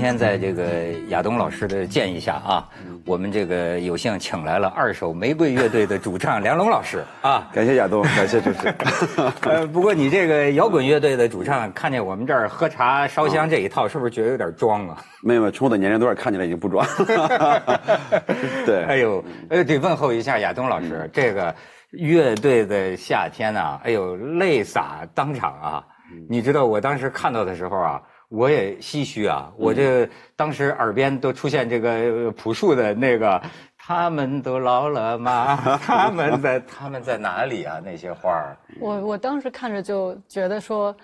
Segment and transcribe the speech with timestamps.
[0.00, 0.64] 今天在这个
[1.10, 2.66] 亚东老师的建议下啊，
[3.04, 7.50] 我们这个有幸请来了二手玫瑰乐队的主唱梁龙老师啊。
[7.52, 8.74] 感谢亚东，感谢主持人。
[9.44, 14.96] 呃，不过你这个摇滚乐队的主唱，看见我们这儿喝茶烧香这一套，是不是觉得有点装啊？
[15.22, 16.82] 没有，从我的年龄段看起来已经不装。
[18.64, 21.54] 对，哎呦，呃，得问候一下亚东老师，这个
[21.90, 25.84] 乐队的夏天呐，哎呦，泪洒当场啊！
[26.26, 28.00] 你知道我当时看到的时候啊。
[28.30, 29.52] 我也唏嘘啊！
[29.56, 33.42] 我这当时耳边都出现这个朴树的那个，
[33.76, 35.56] 他们都老了吗？
[35.82, 37.80] 他们在他们在哪里啊？
[37.84, 38.56] 那些花儿。
[38.80, 40.96] 我我当时看着就觉得说，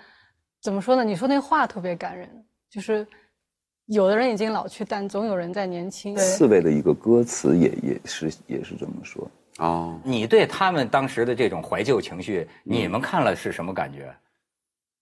[0.61, 1.03] 怎么说呢？
[1.03, 2.29] 你说那话特别感人，
[2.69, 3.05] 就是
[3.87, 6.15] 有的人已经老去，但总有人在年轻。
[6.15, 9.29] 刺猬的一个歌词也也是也是这么说。
[9.57, 14.15] 哦，你对他们当时的这种怀旧情绪，你们看了是什么感觉？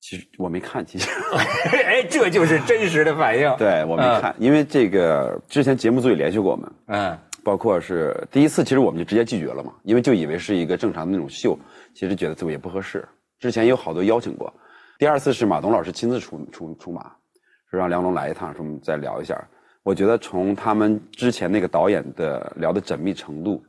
[0.01, 1.09] 其实我没看，其实，
[1.83, 3.55] 哎，这就是真实的反应。
[3.57, 11.57] 对我没看，因为这个之前节目组也联系过我们，嗯，包括是第一次，其实我们就直接拒绝了嘛，因为就以为是一个正常的那种秀，
[11.93, 13.07] 其实觉得这个也不合适。
[13.39, 14.53] 之前有好多邀请过，
[14.99, 17.11] 第二次是马东老师亲自出出出马，
[17.71, 19.35] 说让梁龙来一趟，说我们再聊一下。
[19.81, 23.63] 我觉得从他们之前那个导演的聊的缜密程度，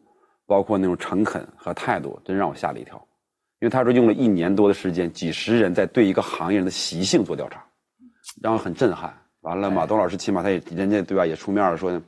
[0.46, 3.02] 包括那种诚恳和态度，真让我吓了一跳。
[3.60, 7.64] 因为他说用了一年多的时间，几十人在对一个行业人的习性做调查，
[8.42, 9.12] 然后很震撼。
[9.40, 12.02] 完了，马东老师起码他也人家对吧也出面了，说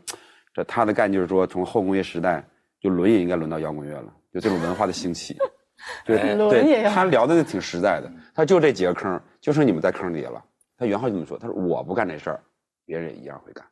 [0.53, 2.45] 这他的概念就是说，从后工业时代
[2.81, 5.37] 就轮也应该轮到摇滚乐了，就这种文化的兴起。
[6.05, 8.13] 对对，他聊的挺实在的。
[8.35, 10.45] 他就这几个坑，就剩你们在坑里了。
[10.77, 12.41] 他原话就这么说，他说我不干这事儿，
[12.85, 13.65] 别人也一样会干。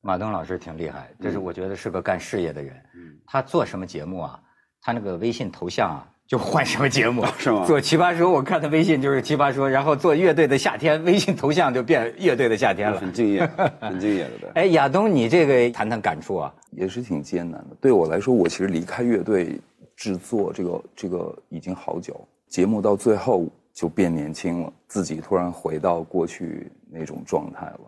[0.00, 2.74] 马东老师挺厉害，这是我觉得是个干事业的人。
[2.94, 4.40] 嗯他做什么节目啊？
[4.80, 6.02] 他那个微信头像啊。
[6.28, 7.64] 就换什么节目 是吗？
[7.64, 13.00] 做奇葩说，我看他微信就是奇葩说，然后做乐队的夏天，微信头像就变乐队的夏天了。
[13.00, 13.50] 很敬业，
[13.80, 14.52] 很敬业的。
[14.54, 16.54] 哎，亚东，你这个谈谈感触啊？
[16.72, 17.76] 也是挺艰难的。
[17.80, 19.58] 对我来说，我其实离开乐队
[19.96, 22.14] 制作这个这个已经好久。
[22.46, 27.80] 节目到最后就变年轻了，自己突然回到过去那种状态了。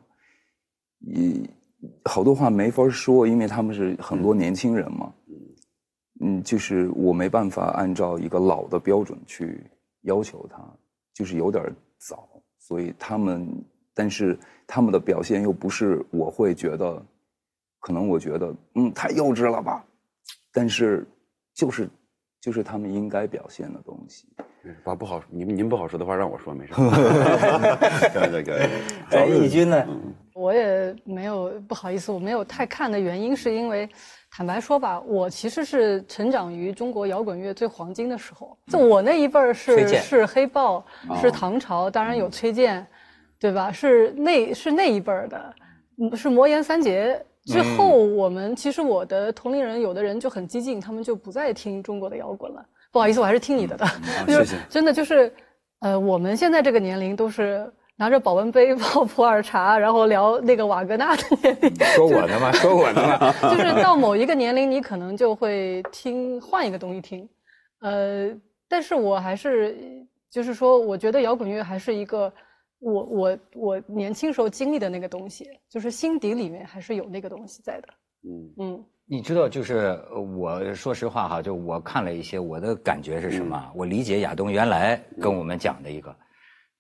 [1.01, 1.47] 一
[2.05, 5.11] 好多话没法说，因为他们是很多年轻人嘛。
[5.11, 5.20] 嗯，
[6.45, 9.65] 就是我没办法按照一个老的标准去
[10.03, 10.63] 要求他，
[11.15, 11.65] 就是有点
[11.99, 13.47] 早，所以他们，
[13.95, 17.03] 但是他们的表现又不是我会觉得，
[17.81, 19.85] 可能我觉得，嗯，太幼稚了吧，
[20.53, 21.07] 但是，
[21.55, 21.89] 就是，
[22.41, 24.27] 就是他们应该表现的东西。
[24.85, 26.75] 把不好，您您不好说的话让我说没事。
[28.13, 28.69] 可以可以。
[29.11, 29.87] 哎，义军呢？
[30.35, 33.89] 我也没有不好意思，我没有太看的原因是因为。
[34.33, 38.57] 坦白说吧，我其实是成长于中国摇滚乐最黄金的时候。
[38.69, 40.85] 就我那一辈儿是是黑豹，
[41.21, 42.87] 是唐朝，当然有崔健，
[43.39, 43.73] 对吧？
[43.73, 45.55] 是那是那一辈儿的，
[46.17, 52.65] 是魔岩三杰之后，我们其实我的同龄人有的人就很激进，他们就不再听中国的摇滚了。
[52.93, 53.87] 不好意思，我还是听你的的。
[54.27, 54.57] 谢谢。
[54.69, 55.33] 真的就是，
[55.81, 57.71] 呃，我们现在这个年龄都是。
[58.01, 61.75] 拿着保温杯泡普洱茶，然后聊那个瓦格纳的年龄。
[61.95, 62.51] 说我的吗？
[62.57, 63.31] 说我的吗？
[63.43, 67.29] 就是到某一个年龄，你可能就会听换一个东西听。
[67.81, 68.31] 呃，
[68.67, 69.77] 但是我还是
[70.31, 72.33] 就是说，我觉得摇滚乐还是一个
[72.79, 77.89] 我我我年轻时候经历的那个东西，就是心底里面还是有那个东西在的。
[78.25, 78.31] 嗯
[78.61, 80.03] 嗯，你知道，就是
[80.39, 83.63] 我说实话哈，就我看了一些，我的感觉是什么？
[83.75, 86.17] 我理解亚东原来跟我们讲的一个。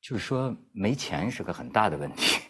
[0.00, 2.40] 就是说，没钱是个很大的问题。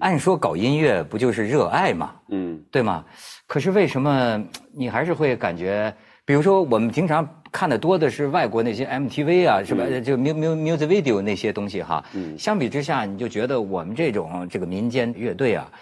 [0.00, 3.04] 按说搞音乐不就是热爱嘛，嗯，对吗？
[3.46, 5.92] 可是为什么你还是会感觉，
[6.26, 9.84] 比如说我们平常看的多的是外国那些 MTV 啊，是吧？
[10.04, 12.04] 就 mu mu music video 那些东西哈。
[12.12, 12.38] 嗯。
[12.38, 15.72] 相比之下，你就觉得我们这种这个民间乐队啊，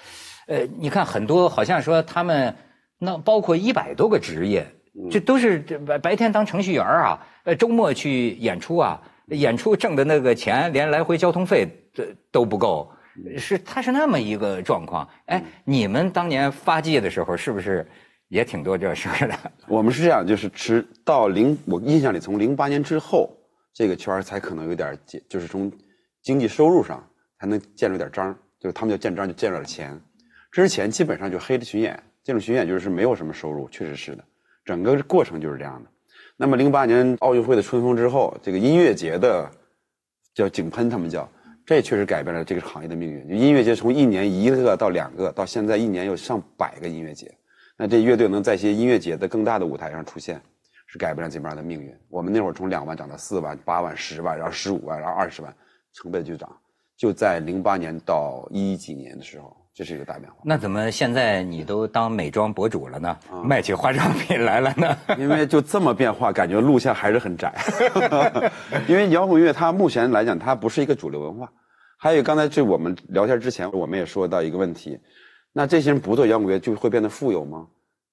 [0.47, 2.55] 呃，你看很多好像说他们
[2.99, 4.65] 那包括一百多个职业，
[5.11, 9.03] 这都是白白天当程序员啊，呃，周末去演出啊。
[9.29, 12.91] 演出挣的那个钱，连来回交通费都都不够，
[13.37, 15.09] 是他是那么一个状况。
[15.27, 17.87] 哎，你们当年发迹的时候，是不是
[18.29, 19.35] 也挺多这事儿的？
[19.67, 23.37] 我们是这样，就是直到零，我印象里从零八年之后，
[23.75, 24.97] 这个圈儿才可能有点
[25.29, 25.73] 就是从
[26.23, 27.05] 经济收入上
[27.41, 30.01] 才能见着点章，就是他们就见章就见着点钱。
[30.53, 34.25] 之前基本上就黑着巡演，这种巡演就是没有什么收入，确实是的，
[34.65, 35.91] 整个过程就是这样的。
[36.39, 39.51] 那么，零八年奥运会的春风之后，这个音乐节的
[40.35, 41.27] 叫井喷，他们叫，
[41.65, 43.27] 这确实改变了这个行业的命运。
[43.27, 47.35] 就音乐节从一年一个到两个，到现在一年有上百个音乐节。
[47.79, 50.39] 那这乐队能在一些音乐节的更大的舞台上出现，
[50.87, 51.91] 是改变了这边的命运。
[52.11, 55.57] 我们那会儿从两万涨到四万、八万、十万，然后十五万，然后二十万，
[55.95, 56.55] 成倍的就涨。
[56.99, 60.39] 就在零八年到一几年的时候，这是一个大变化。
[60.43, 63.15] 那怎么现在你都当美妆博主了呢？
[63.45, 64.97] 卖起化妆品来了呢？
[65.19, 67.55] 因为就这么变化，感觉路线还是很窄。
[68.89, 71.53] 因为摇滚乐它目前来讲，它不是一个主流文化。
[71.99, 74.99] 还有刚才就我们聊天之前，我们也说到一个问题，
[75.53, 77.67] 那这些人不做摇滚乐就会变得富有吗？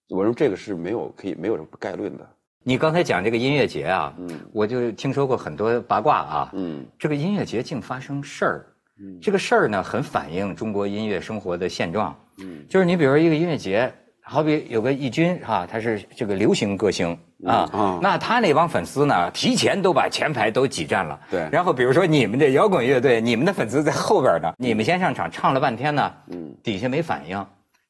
[0.09, 2.29] 我认为这个是没有可以没有什么概论的。
[2.65, 8.65] 你刚才讲这个音乐节啊，嗯，我就听说过很多八卦啊，嗯，这个音乐节竟发生事儿，
[8.99, 13.91] 嗯，这个事儿呢很反映中国音乐生活的现状，嗯，就是你比如说一个音乐节，
[14.21, 27.45] 好比有个易军哈，他是这个流行歌星啊，啊，那他那帮粉丝呢，提前都把前排都挤占了，对，然后比如说你们这摇滚乐队，你们的粉丝在后边呢，你们先上场唱了半天呢，嗯，底下没反应。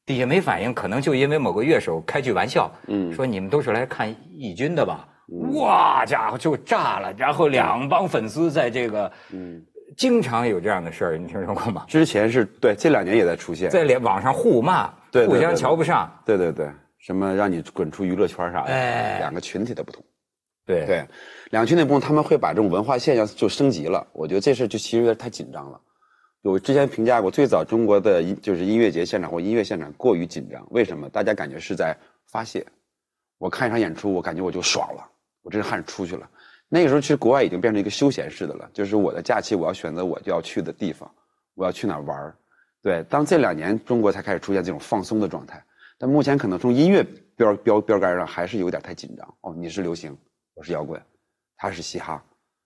[0.06, 5.08] 底下没反应，可能就因为某个乐手开句玩笑，嗯，说你们都是来看义军的吧？
[5.54, 9.64] 哇，家伙就炸了，然后两帮粉丝在这个，嗯，
[9.96, 11.84] 经常有这样的事儿，你听说过吗？
[11.88, 16.68] 之前是对，这两年也在出现，在网上互骂，对，互相瞧不上，对对对，
[16.98, 20.04] 什么让你滚出娱乐圈啥的，哎，两个群体的不同，
[20.66, 21.04] 对对，
[21.50, 24.06] 两个群体不同，他们会把这种文化现象就升级了。
[24.12, 25.80] 我觉得这事就其实有点太紧张了。
[26.42, 31.08] 我之前评价过，最早中国的音就是音乐节现场或音乐现场过于紧张，为什么？
[31.08, 31.96] 大家感觉是在
[32.30, 32.66] 发泄。
[33.38, 35.02] 我看一场演出，我感觉我就爽了，
[35.42, 36.28] 我这汗出去了。
[36.68, 41.10] 那个时候其实国外已经变成一个休闲式的了，就是我的假期我要选择我就要去的地方，
[41.54, 42.36] 我要去哪玩儿。
[42.82, 45.64] 对，当这两年中国才开始出现这种放松的状态，
[45.98, 47.04] 但目前可能从音乐
[47.36, 49.34] 标标标杆上还是有点太紧张。
[49.40, 50.16] 哦，你是流行，
[50.54, 51.00] 我是摇滚，
[51.56, 52.22] 他是嘻哈，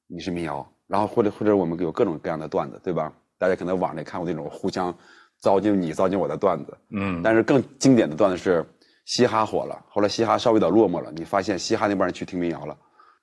[0.07, 3.13] 你是民谣，然后或者或者我们有各种各样的段子，对吧？
[3.39, 4.93] 大家可能网上也看过那种互相
[5.41, 8.67] 糟践你糟践我的段子，嗯，但是更经典的段子是
[9.05, 12.77] 嘻哈火了，后来嘻哈稍微有点落寞了，你发现嘻哈那帮人去听民谣了，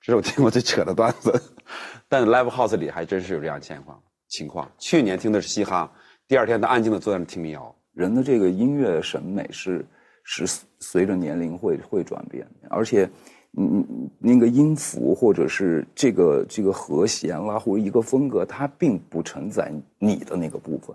[0.05, 1.33] 这是我听过最扯的段子。
[2.07, 4.71] 但 live house 里还真是有这样情况情况。
[4.77, 5.91] 去年听的是嘻哈，
[6.27, 7.75] 第二天他安静的坐在那听民谣。
[7.93, 9.83] 人的这个音乐审美是
[10.23, 10.45] 是
[10.79, 13.09] 随着年龄会会转变，而且。
[13.57, 20.93] 嗯，那个音符或者是这个这个和弦啦，或者一个风格，它并不承载你的那个部分。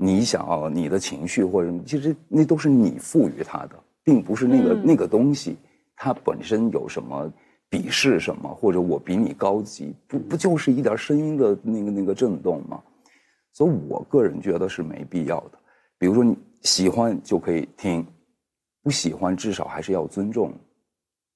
[0.00, 5.58] 你想要，你的情绪或者什么其实那都是你赋予它的，并不是那个那个东西
[5.94, 7.30] 它本身有什么
[7.70, 12.82] 鄙视什么，或者我比你高级，不不就是一点声音的那个那个震动吗？
[13.52, 15.58] 所以我个人觉得是没必要的。
[15.98, 18.06] 比如说你喜欢就可以听，
[18.82, 20.52] 不喜欢至少还是要尊重。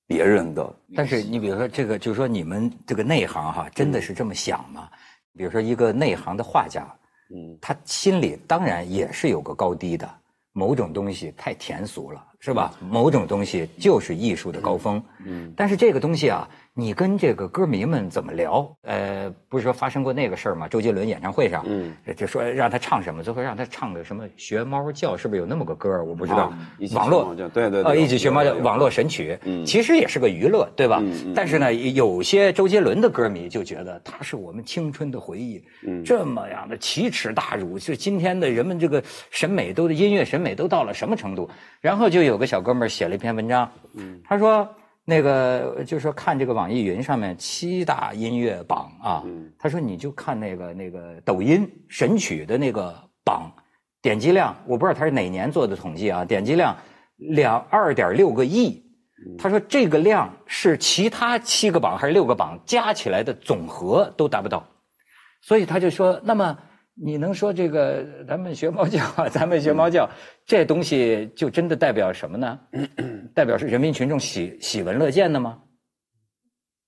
[0.07, 4.91] 别人的，但是你比如说这个，就是说你们这个内行哈，真的是这么想吗？
[5.35, 6.87] 比如说一个内行的画家，
[7.35, 10.09] 嗯，他心里当然也是有个高低的，
[10.53, 12.75] 某种东西太甜俗了，是吧？
[12.91, 16.49] 某种东西就是艺术的高峰，嗯，但是这个东西啊。
[16.75, 18.67] 你跟这个歌迷们怎么聊？
[18.85, 20.67] 呃，不是说发生过那个事儿吗？
[20.67, 26.51] 周杰伦演唱会上，嗯，就说让他唱什么，最后让他唱个什么学猫叫，是不是有那么个歌我不知道。
[26.95, 31.03] 网络对对对，一起学猫叫网络神曲，嗯，其实也是个娱乐，对吧？
[31.03, 41.51] 嗯但是呢，有些周杰伦的歌迷就觉得他是我们青春的回忆，嗯，这么样的奇耻大辱，是今天的人们这个审美都音乐审美都到了什么程度？
[41.83, 44.69] 然后就有个小哥们儿写了一篇文章，嗯，他说。
[45.05, 49.25] 那个就是说，看这个网易云上面七大音乐榜啊，
[49.59, 53.51] 他说你就看那个那个抖音神曲的那个榜，
[54.01, 56.77] 点击量，我不知道他是哪年做的统计啊，点击量
[57.17, 58.81] 两二点六个亿，
[59.37, 64.65] 他说这个量是其他七个榜还是六个榜加起来的总和都达不到，
[65.41, 66.57] 所以他就说那么。
[66.95, 70.09] 你能说这个咱们学猫叫，咱们学猫叫，
[70.45, 72.61] 这东西就真的代表什么呢？
[73.35, 75.59] 代表是人民群众喜喜闻乐见的吗？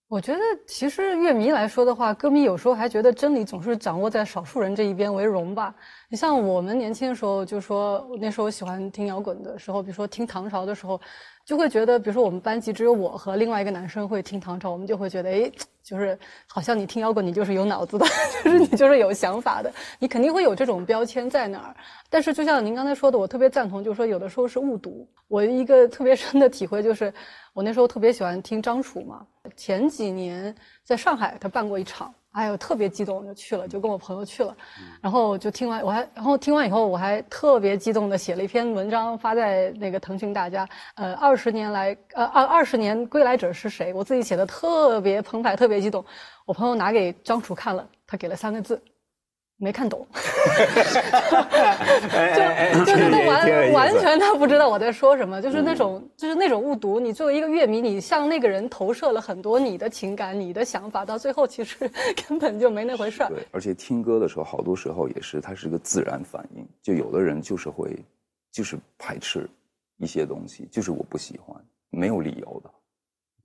[0.09, 5.75] 我觉得，其实乐迷来说的话，歌迷有时候还觉得真理总是掌握在少数人这一边为荣吧。
[6.11, 11.01] 你像我们年轻的时候，就说那时候喜欢听摇滚的时候，比如说听唐朝的时候。
[11.45, 15.51] 就会觉得，比如说我们班级只有我和另外一个男生会听唐朝，我们就会觉得，哎，
[15.83, 18.07] 就是好像你听摇滚，你就是有脑子的，
[18.43, 21.77] 就是你就是有想法的，你肯定会有这种标签在那儿。
[22.09, 25.07] 但是就像您刚才说的，我特别赞同，就是说有的时候是误读。
[25.29, 27.13] 我一个特别深的体会就是，
[27.53, 32.15] 我那时候特别喜欢听张楚嘛，前几年在上海他办过一场。
[32.35, 34.57] 哎呦，特别激动，就去了，就跟我朋友去了，
[35.01, 43.95] 然后就听完，我还，然后听完以后，我还特别激动的写了一篇文章发在那个腾讯大家，呃，二十年来，呃，二二十年归来者是谁？
[43.95, 46.05] 我自己写的特别澎湃，特别激动，
[46.45, 48.83] 我朋友拿给张楚看了，他给了三个字。
[49.57, 50.07] 没看懂，
[52.77, 56.99] 就就是他完完全他不知道我在说什么，就是那种就是那种误读。
[56.99, 61.89] 你作为一个乐迷，你向那个人投射了很多你的情感、你的想法，到最后其实
[62.29, 63.29] 根本就没那回事儿。
[63.29, 67.97] 对，而且听歌的时候，好多时候也是它是个自然反应，就有的人就是会，
[68.51, 69.49] 就是排斥
[69.99, 71.57] 一些东西，就是我不喜欢，
[71.91, 72.71] 没有理由的。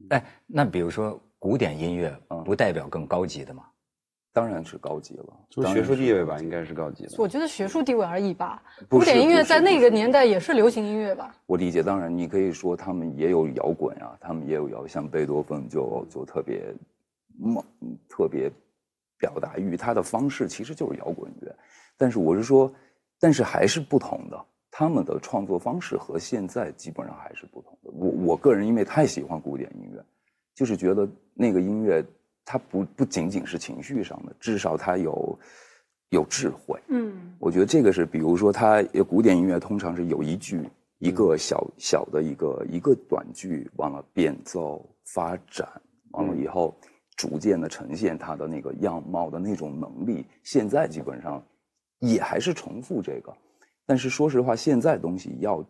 [0.10, 2.12] 哎，那比如说古典音乐，
[2.44, 3.64] 不代表更高级的吗？
[4.40, 7.12] 当然是高级了，就是学术地位吧，应该是高级的。
[7.18, 8.64] 我觉得学术地位而已吧。
[8.88, 11.36] 古典音乐在那个年代也是流行音乐吧？
[11.46, 16.74] 我理解，当然你可以说他们也有摇滚啊，他们也有摇，像贝多芬就就特别，
[17.38, 17.62] 猛
[18.08, 18.50] 特别
[19.18, 21.54] 表达欲，他的方式其实就是摇滚乐。
[21.98, 22.74] 但是我是说，
[23.20, 27.92] 但是还是不同的，他们的创作方式和现在基本上还是不同的。
[27.92, 30.02] 我我个人因为太喜欢古典音乐，
[30.56, 32.02] 就是觉得那个音乐。
[32.52, 35.40] 它不不仅仅是情绪上的，至少它有
[36.10, 36.82] 有智慧。
[36.88, 45.70] 嗯，我觉得这个是，比如说，它古典音乐通常是有一句一个小小的一个一个短句，完了变奏发展，
[46.14, 46.76] 完了以后
[47.16, 50.26] 逐渐的呈现它的那个样貌的那种能力。
[50.42, 51.40] 现在基本上
[52.00, 53.32] 也还是重复这个，
[53.86, 55.64] 但是说实话，现在东西要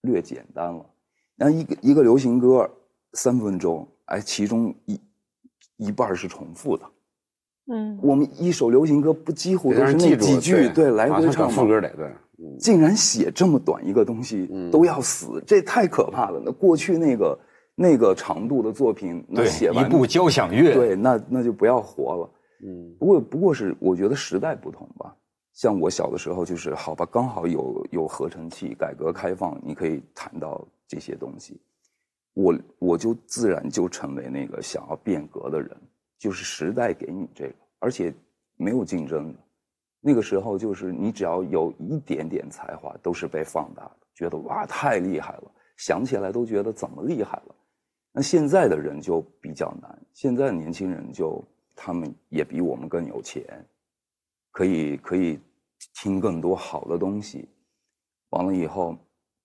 [0.00, 0.86] 略简单了。
[1.36, 2.70] 那一个一个流行歌
[3.12, 4.98] 三分钟，哎，其中一。
[5.82, 6.84] 一半是重复的，
[7.72, 12.10] 嗯，我们一首流行歌不几乎都是那几句，对，来回唱副歌得对，
[12.58, 16.40] 竟然写这么短一个东西都要死，这太可怕了。
[16.44, 17.38] 那过去那个
[17.74, 22.30] 那个长度的作品，那写完一部交响乐，对，那那就不要活了。
[22.64, 25.14] 嗯，不过不过是我觉得时代不同吧。
[25.52, 31.60] 像我小的时候，就是好吧，刚好有有合成器，改革开放，你可以谈到这些东西。
[32.34, 35.76] 我我就自然就成为那个想要变革的人，
[36.18, 38.12] 就是时代给你这个，而且
[38.56, 39.38] 没有竞争的。
[40.00, 47.54] 那个时候就是你只要有一点点才华，都是被放大的，觉得哇太厉害了，想起来都觉得怎么厉害了。
[48.12, 51.44] 那现在的人就比较难，现在的年轻人就
[51.76, 53.44] 他们也比我们更有钱，
[54.50, 55.38] 可以可以
[55.94, 57.46] 听更多好的东西，
[58.30, 58.96] 完了以后。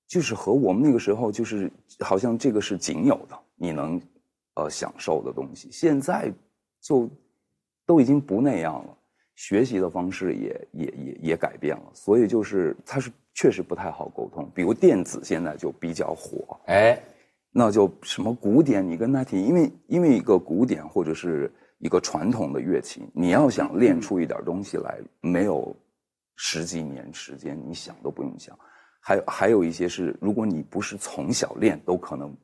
[0.07, 4.01] 就是和我们那个时候，就是好像这个是仅有的，你能
[4.55, 5.69] 呃享受的东西。
[5.71, 6.31] 现在
[6.79, 7.09] 就
[7.85, 8.97] 都已经不那样了，
[9.35, 14.49] 学习的方式也也也也改变了，所以就是它是确实不太好沟通。
[14.55, 16.97] 比如电子现在就比较火，哎，
[17.51, 25.75] 那就什么古典，你跟他提，因为因为一个古典或者是一个传统的乐器，你要想练出一点东西来，没有
[26.35, 28.57] 十几年时间，你想都不用想。
[29.07, 32.35] 还有还有一些是，如果你不是从小练，都可能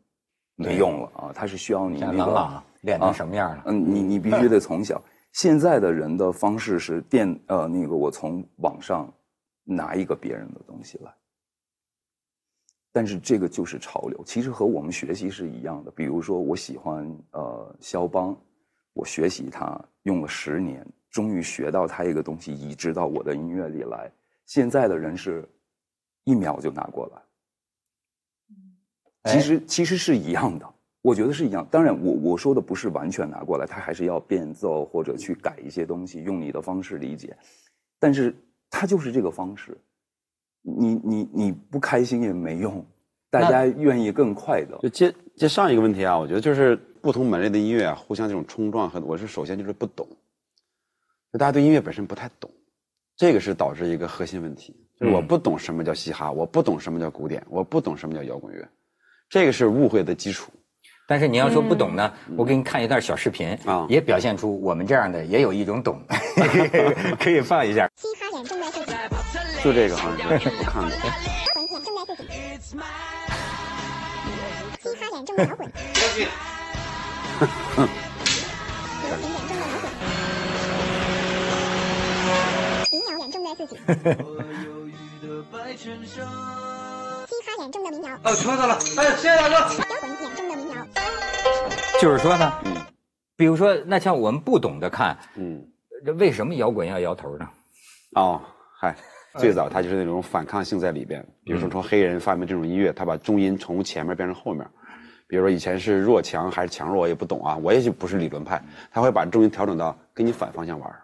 [0.56, 1.32] 没用了啊。
[1.36, 3.64] 它是需要你那个练成什么样了？
[3.66, 5.04] 嗯，你你必须得从小。
[5.34, 9.14] 现在的人的方式是电呃那个，我从网上
[9.66, 11.14] 拿一个别人的东西来，
[12.94, 14.24] 但是这个就是潮流。
[14.26, 15.92] 其实和我们学习是一样的。
[15.92, 18.34] 比如说，我喜欢呃肖邦，
[18.94, 24.10] 我学习他用了十年，终于学到他一个东西，移植到我的音乐里来。
[24.46, 25.46] 现在的人是。
[26.24, 27.22] 一秒就拿过来，
[29.32, 31.68] 其实其实是一样的，我觉得是一样。
[31.70, 37.36] 当然，我我说的不是完全拿过来，他还是要变奏或者去改一些东西，用你的方式理解。
[38.00, 38.36] 但是
[38.70, 39.78] 他就是这个方式，
[40.62, 42.86] 你你你不开心也没用，
[43.30, 44.78] 大家愿意更快的。
[44.80, 50.08] 就接接上一个问题啊，我觉得就是不同门类的音乐啊，互相这种冲撞和我是首先就是不懂，
[51.32, 52.50] 就大家对音乐本身不太懂，
[53.16, 54.83] 这个是导致一个核心问题。
[55.00, 58.68] 我不懂什么叫嘻哈，我不懂什么叫古典，我不懂什么叫摇滚乐，
[59.30, 60.52] 这个是误会的基础。
[61.06, 66.02] 但是你要说不懂呢，我给你看一段小视频啊，也表现出我们这样的也有一种懂，
[67.20, 67.90] 可以放一下。
[67.98, 68.94] 嘻哈眼中的自己，
[69.62, 70.90] 就这个好像是我看过。
[70.90, 72.30] 摇滚眼中的自己，
[74.82, 75.70] 嘻哈眼中的摇滚。
[85.44, 88.16] 嘻哈眼中的民谣。
[88.24, 89.56] 哦，听到了，哎，谢谢大哥。
[89.56, 90.76] 摇滚眼中的民谣。
[92.00, 92.76] 就是说呢，嗯，
[93.36, 95.62] 比如说，那像我们不懂得看，嗯，
[96.06, 97.50] 这为什么摇滚要摇头呢？
[98.16, 98.42] 哦，
[98.80, 98.96] 嗨，
[99.38, 101.26] 最早他就是那种反抗性在里边。
[101.44, 104.66] 比如说，从黑人发明这种音乐，他把中音从前面变成后面。
[105.28, 108.64] 比如说，以前是弱强还是强弱，我也不懂啊，我也就不是理论派。
[108.92, 110.96] 他会把中音调整到跟你反方向玩。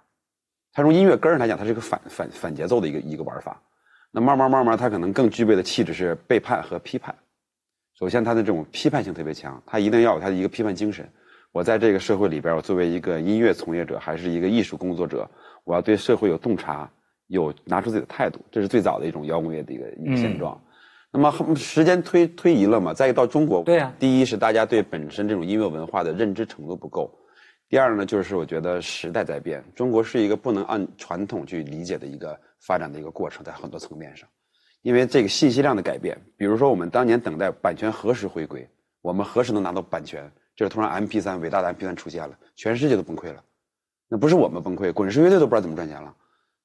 [0.72, 3.60] 他从音乐根上来讲，它是一个反反反节奏的一个一个玩法。
[4.12, 7.14] 那慢慢慢慢，他可能更具备的气质是背叛和批判。
[7.98, 11.08] 首先，他的这种批判性特别强，他一定要有他的一个批判精神。
[11.52, 15.30] 我在这个社会里边，我作为一个音乐从业者，还是一个艺术工作者，
[15.64, 16.90] 我要对社会有洞察，
[17.28, 18.40] 有拿出自己的态度。
[18.52, 20.60] 这是最早的一种摇滚乐的一个一个现状。
[21.12, 27.12] 那么时间推推移了嘛，再一到中国，对啊，第一是大家对本身这种音乐文化的认知程度不够。
[27.68, 34.28] 第二呢，就是我觉得时代在变，中国是一个不能按传统去理解的一个发展的一个过程，在很多层面上，
[34.82, 38.70] 因为这个信息量的改变，比如说我们当年等待版权何时回归，
[39.02, 43.44] 我们何时能拿到版权，就是突然 M P 三伟大的 M P 三出现了，全世界都崩溃了，
[44.08, 46.16] 那不是我们崩溃，滚石乐队都不知道怎么赚钱了，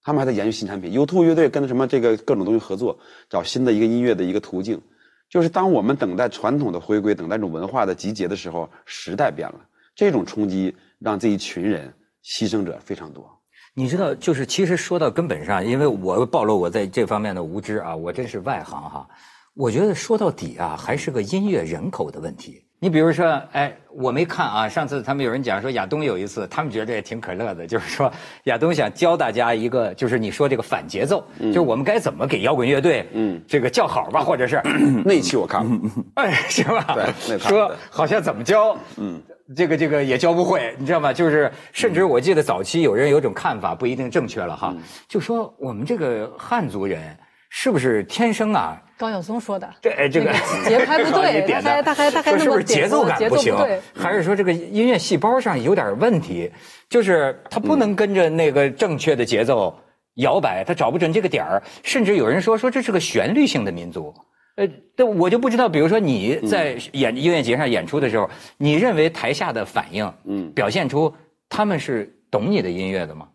[0.02, 2.98] 他们还在研究新产品，YouTube 乐队跟什么这个各种东西合作，
[3.28, 4.80] 找新的一个音乐的一个途径，
[5.28, 9.60] 就是当我们等待传统的回归，等待这种文化的集结的时候，时代变了，
[9.94, 10.74] 这种冲击。
[11.00, 13.33] 让这一群人牺牲者非常多，
[13.76, 19.08] 你知道，就是其实说到根本上，因为我暴露我在这方面的无知啊，我真是外行哈。
[19.54, 22.63] 我觉得说到底啊，还是个音乐人口的问题。
[22.80, 28.12] 你比如说，哎，我没看啊，上次他们有人讲说亚东有一次，他们觉得也挺可乐的，就是说
[28.44, 34.60] 亚东想教大家一个，就是你说这个反节奏，就是我们该怎么给摇滚乐队，嗯，这个叫好吧，或者是
[35.04, 35.80] 那期我看了，
[36.16, 36.96] 哎，是吧？
[37.26, 39.20] 对，说好像怎么教，嗯。
[39.54, 41.12] 这个这个也教不会，你知道吗？
[41.12, 44.74] 就是甚至我记得早期有人有种看法，不一定正确了哈，
[45.06, 47.14] 就说我们这个汉族人
[47.56, 48.82] 是不是天生啊？
[48.98, 49.74] 高晓松说的。
[49.80, 50.32] 对，这个
[50.66, 53.54] 节拍不对，他还他还他还是不是节奏感不行？
[53.94, 56.50] 还是说这个音乐细胞上有点问题？
[56.90, 59.72] 就是他不能跟着那个正确的节奏
[60.14, 61.62] 摇摆，他找不准这个点儿。
[61.84, 64.12] 甚至有人说说这是个旋律性的民族。
[64.56, 71.14] 呃，但我就不知道，比如说你在演音乐节上演出的时候，你认为台下的反应，嗯，表现出
[71.48, 73.28] 他们是懂你的音乐的吗？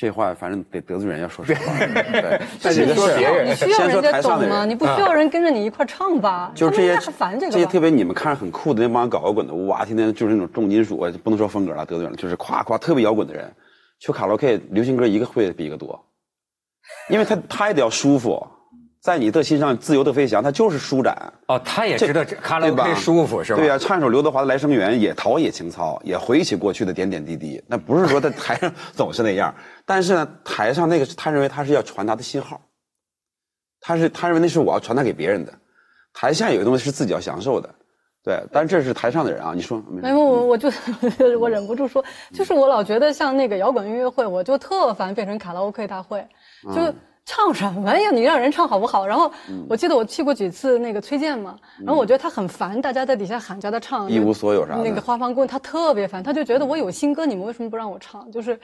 [0.00, 1.74] 这话反正得得罪人，要说实话。
[2.62, 4.64] 但是说别人，你需要人家懂吗？
[4.64, 6.52] 你不需要人跟着你一块唱吧？
[6.54, 7.52] 就是这些烦这个。
[7.52, 13.52] 这些特别你们看着很酷的那帮搞摇滚的，哇，天天就是那种重金属，不能说风格了，得罪人了，就是夸夸特别摇滚的人，
[13.98, 16.00] 去卡拉 OK 流行歌一个会比一个多，
[17.08, 18.46] 因为他他也得要舒服。
[19.00, 21.58] 在你的心上自由的飞翔，它就是舒展哦。
[21.64, 23.58] 他也知道卡拉 OK 舒服是吧？
[23.58, 27.62] 对呀，唱一首刘德华的《来生缘》也陶冶情操，也回忆起过去的点点滴滴。
[27.68, 29.54] 那不是说在台上总是那样，
[29.86, 32.60] 但是呢，台上那个他认为他是要传达的信号，
[33.80, 35.52] 他是他认为那是我要传达给别人的。
[36.12, 37.72] 台下有些东西是自己要享受的，
[38.24, 38.42] 对。
[38.50, 39.80] 但是这是台上的人啊，你说？
[39.88, 40.68] 没有，我我就
[41.38, 46.26] 我忍不住说，就是我老觉得像那个摇滚音乐会，我就特烦变成卡拉 OK 大会，
[46.74, 46.92] 就。
[47.28, 48.08] 唱什么呀？
[48.10, 49.06] 你让人唱好不好？
[49.06, 49.30] 然后
[49.68, 58.28] 我记得我去过几次那个崔健嘛，然后我觉得他很烦，大家在底下喊叫他唱一无所有啥那个花房姑娘，他特别烦，他就觉得我有新歌，你们为什么不让我唱？
[58.32, 58.58] 就是，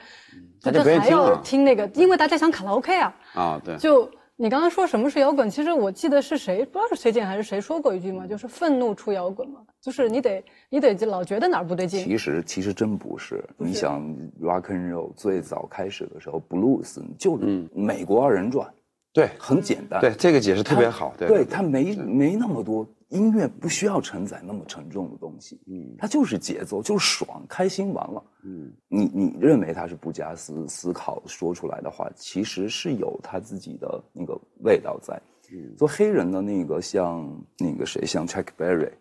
[0.63, 3.15] 他就还要听那个，因为大家想卡拉 OK 啊。
[3.35, 3.77] 啊，对。
[3.77, 4.09] 就。
[4.37, 5.49] 你刚刚说什么是摇滚？
[5.49, 12.03] 其实我记得是谁，不知道是崔健还是谁说过一句嘛，就是愤怒出摇滚嘛，就是你得你得老觉得哪儿不对劲。
[12.03, 14.01] 其实其实真不是，你想
[14.41, 18.69] rock and roll 最早开始的时候，blues 就是美国二人转，
[19.13, 20.01] 对，很简单。
[20.01, 21.13] 对，这个解释特别好。
[21.17, 22.85] 对，他没没那么多。
[23.15, 35.19] 音乐不需要承载那么沉重的东西，嗯，它就是节奏，就是爽，开心完了，嗯，你你认为它是不加思思考说出来的话，其实是有它自己的那个味道在。
[35.77, 38.91] 做黑人的那个像那个谁，像 Chuck Berry，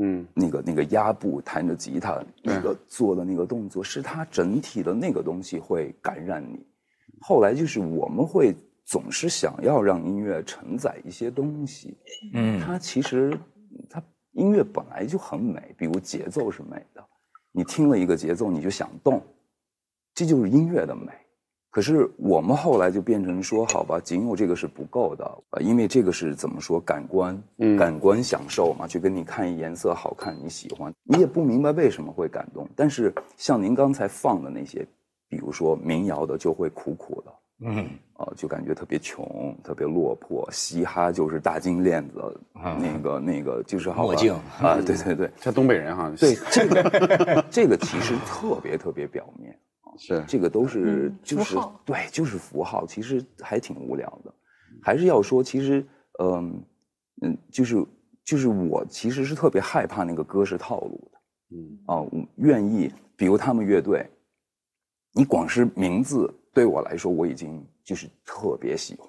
[0.00, 6.58] 嗯，那个那个压步弹着吉他那个做的那个动作，是他整体的那个东西会感染你。
[7.20, 8.56] 后来就是我们会
[8.86, 11.96] 总是想要让音乐承载一些东西，
[12.32, 13.38] 嗯，它其实。
[14.40, 17.04] 它音乐本来就很美，比如节奏是美的，
[17.52, 19.22] 你听了一个节奏你就想动，
[20.14, 21.12] 这就是音乐的美。
[21.70, 27.40] 可是我们后来就变成说，好吧，仅有这个是不够的呃，因为这个是怎么说，感官，
[27.78, 32.68] 感官享受嘛，就跟你看颜色好看，你喜欢，你也不明白为什么会感动。
[32.74, 34.84] 但是像您刚才放的那些，
[35.28, 37.32] 比如说民谣的，就会苦苦的。
[37.62, 40.48] 嗯，哦，就感觉特别穷，特别落魄。
[40.50, 46.10] 嘻哈就是大金链子，那个那个就是好墨镜啊，对对对，像东北人哈。
[46.18, 54.32] 对， 这个这个其实特别特别表面啊，是这个都是就是对，就是符号，其实还挺无聊的。
[54.82, 55.86] 还是要说，其实
[56.18, 56.64] 嗯
[57.20, 57.86] 嗯，就是
[58.24, 61.18] 就是我其实是特别害怕那个歌是套路的。
[61.52, 62.00] 嗯啊，
[62.36, 64.08] 愿意，比如他们乐队，
[65.12, 66.34] 你光是名字。
[66.52, 69.08] 对我来说，我已经就是特别喜欢。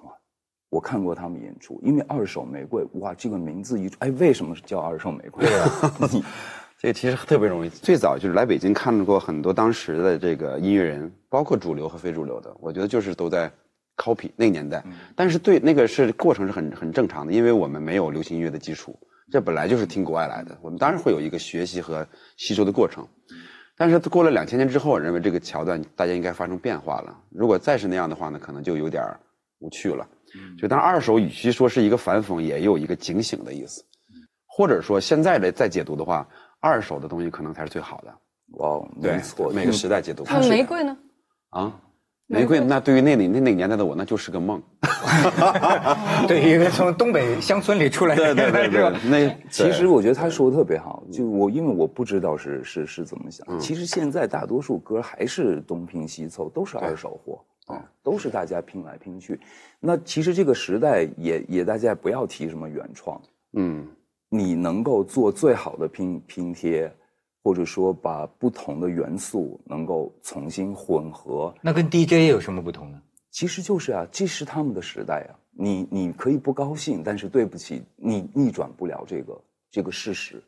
[0.69, 5.45] 我看过他们演出，因为《二手玫瑰》哇，这个名字一哎，为什么是叫《二手玫瑰》？
[5.47, 6.23] 对啊，
[6.79, 7.69] 这个其实特别容易。
[7.69, 13.51] 最早就是来北京看过很多当时的这个音乐人，包括主流和非主流的，我觉得就是都在
[13.97, 14.81] copy 那个年代。
[15.13, 18.97] 但是对那个是过程是很很正常的，因为我们没有流行音乐的基础，
[19.29, 23.05] 这本来就是听国外来的，我们当然会有一个学习和吸收的过程。
[23.81, 27.17] 但是过了两千年之后，我认为这个桥段大家应该发生变化了。
[27.31, 29.03] 如果再是那样的话呢，可能就有点
[29.57, 30.07] 无趣了。
[30.55, 33.83] 就当二手，与其说是一个反讽，也有一个警醒的意思。
[34.45, 36.27] 或者说，现在的再解读的话，
[36.59, 38.13] 二手的东西可能才是最好的。
[38.59, 40.25] 哇，没错，每个时代解读。
[40.29, 40.95] 那玫瑰呢？
[41.49, 41.75] 啊。
[42.31, 44.61] 玫瑰，那对于那里那那个年代的我，那就是个梦。
[46.29, 51.03] 对于一个从东北乡村里出来的，对对 对，那其实我觉得他说的特别好。
[51.11, 59.37] 就我因为我不知道是是是怎么想，其实现在大多数歌还是东拼西凑，都是二手货啊，都是大家拼来拼去。
[59.81, 63.21] 那其实这个时代也也大家不要提什么原创，
[63.57, 63.85] 嗯，
[64.29, 66.89] 你能够做最好的拼拼贴。
[67.43, 73.01] 或者说，把不同的元素能够重新混合，那跟 DJ 有什么不同呢？
[73.31, 75.35] 其实就是啊，这是他们的时代啊。
[75.53, 80.41] 你你可以不高兴，但是对不起，你逆转不了这个这个事实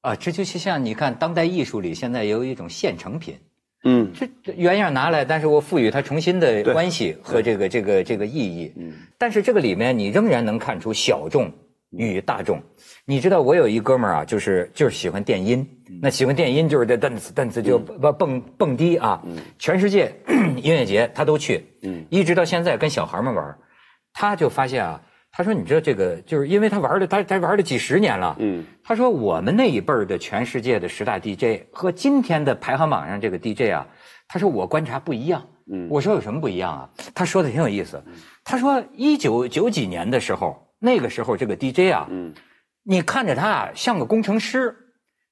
[0.00, 0.14] 啊。
[0.14, 3.34] 这就是像你看，当代艺术里现在有一种现成品，
[3.84, 11.50] 嗯，这原样拿来，但是我赋予它重新的关系和这个这个这个意义，嗯，但是这个里面你仍然能看出小众。
[11.90, 12.62] 与大众，
[13.04, 15.66] 你知道我有一哥们儿啊，就是就是喜欢电音，
[16.00, 19.20] 那喜欢电音就是这噔子噔子就不蹦蹦迪啊，
[19.58, 20.14] 全世界
[20.62, 21.64] 音乐节他都去，
[22.08, 23.58] 一直到现在跟小孩们玩，
[24.12, 28.36] 他就发现啊，他说你知道这个，就是因为他玩了他他玩了几十年了，
[28.84, 33.84] 他说我们那一辈儿的全世界的十大 DJ 和今天的排行榜上这个 DJ 啊，
[34.28, 35.44] 他说我观察不一样，
[35.88, 36.90] 我说有什么不一样啊？
[37.16, 38.00] 他说的挺有意思，
[38.44, 40.69] 他说一九九几年的时候。
[40.80, 42.32] 那个时候，这个 DJ 啊，嗯，
[42.82, 44.74] 你看着他啊，像个工程师，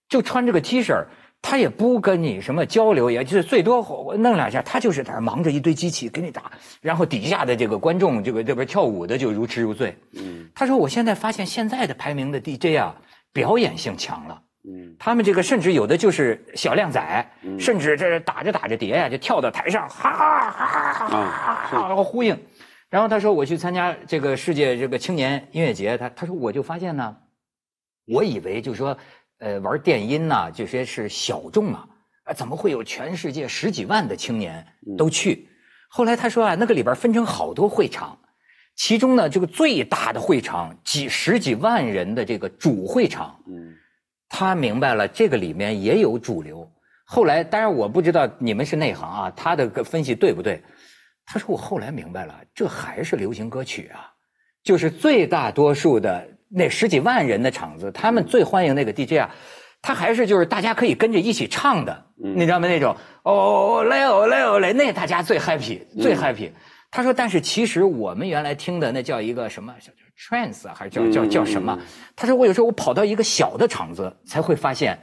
[0.08, 1.04] 就穿这个 T 恤，
[1.40, 9.96] 他也不跟你什么交流，也就是最多弄两下，他就是在那忙着一堆机器给你打，然后底下的这个观众，这个这边跳舞的就如痴如醉。
[10.14, 12.94] 嗯，他说我现在发现现在的排名的 DJ 啊，
[13.32, 14.42] 表演性强了。
[14.68, 22.36] 嗯，他们这个甚至有的就是小靓仔，甚至这打着打着碟呀，就跳到台上，哈哈哈哈哈哈呼应。
[22.90, 27.14] 然后他说：“我去参加这个世界这个青年音乐节，他他说我就发现呢，
[28.06, 28.96] 我以为就是说，
[29.40, 31.86] 呃，玩电音呐这些是小众啊，
[32.24, 35.46] 啊，怎么会有全世界十几万的青年都去？
[35.90, 38.18] 后来他说啊，那个里边分成好多会场，
[38.74, 43.74] 其中呢这个最大的会场几十几万人的这个主会场，嗯，
[44.30, 46.66] 他明白了这个里面也有主流。
[47.04, 50.62] 后来当然我不知道你们是内行啊，他的个分析对不对？”
[51.30, 54.10] 他说：“我后来明白了，这还是流行歌曲啊，
[54.64, 59.30] 就是最大多数的那十几万人的场子，他们最欢迎那个 DJ 啊，
[59.82, 62.66] 他还是就是大家可以跟着一起唱的，你知道吗？
[62.66, 66.50] 那种哦嘞哦嘞哦嘞，那大家最 happy 最 happy。
[66.90, 71.78] 他说，但是其实我们原来听的那叫一个什么叫 trance 还是叫叫叫什么？
[72.16, 74.98] 他说我有时候我跑到一个小的场子才会发现。”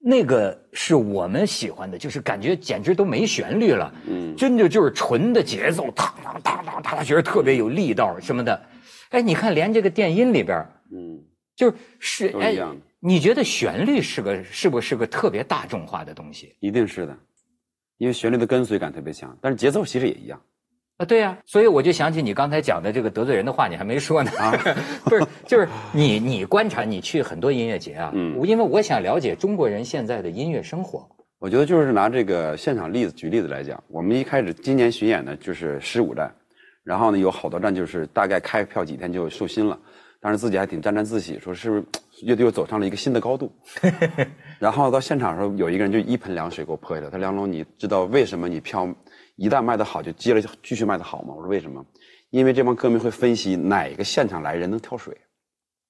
[0.00, 8.62] 那个是我们喜欢的，就是感觉简直都没旋律了，嗯，真的就是纯的节奏，当当当当，当觉得特别有力道什么的。
[9.10, 11.20] 哎，你看，连这个电音里边，嗯，
[11.56, 12.56] 就是是哎，
[13.00, 16.54] 你觉得旋律是个是不是个特别大众化的东西？
[16.60, 17.16] 一定是的，
[17.96, 20.40] 因为旋律的跟随感特别强，但是节奏其实也一样。
[20.98, 24.50] 啊，对呀，所以我就想起你刚才讲的这个得罪人的话，你还没说呢啊，
[25.06, 31.08] 不是，就是你你观察，你去很多音乐节啊，嗯，因为我想了解中国人现在的音乐生活。
[31.38, 36.34] 我觉得就是拿这个现场例子举例子来讲，我们一开始今年巡演呢就是十五站，
[36.82, 39.78] 然后呢有好多站就是大概开票几天就售罄了，
[40.20, 41.84] 当时自己还挺沾沾自喜，说是不是
[42.22, 43.52] 乐队又走上了一个新的高度。
[44.58, 48.92] 然后到现场的时候，有一个人就一盆凉水给我泼下来，他梁龙，你知道为什么你票？
[49.38, 51.32] 一旦卖得好，就接着继续卖得好吗？
[51.34, 51.82] 我说为什么？
[52.30, 55.16] 因为这帮歌迷会分析哪个现场来人能跳水，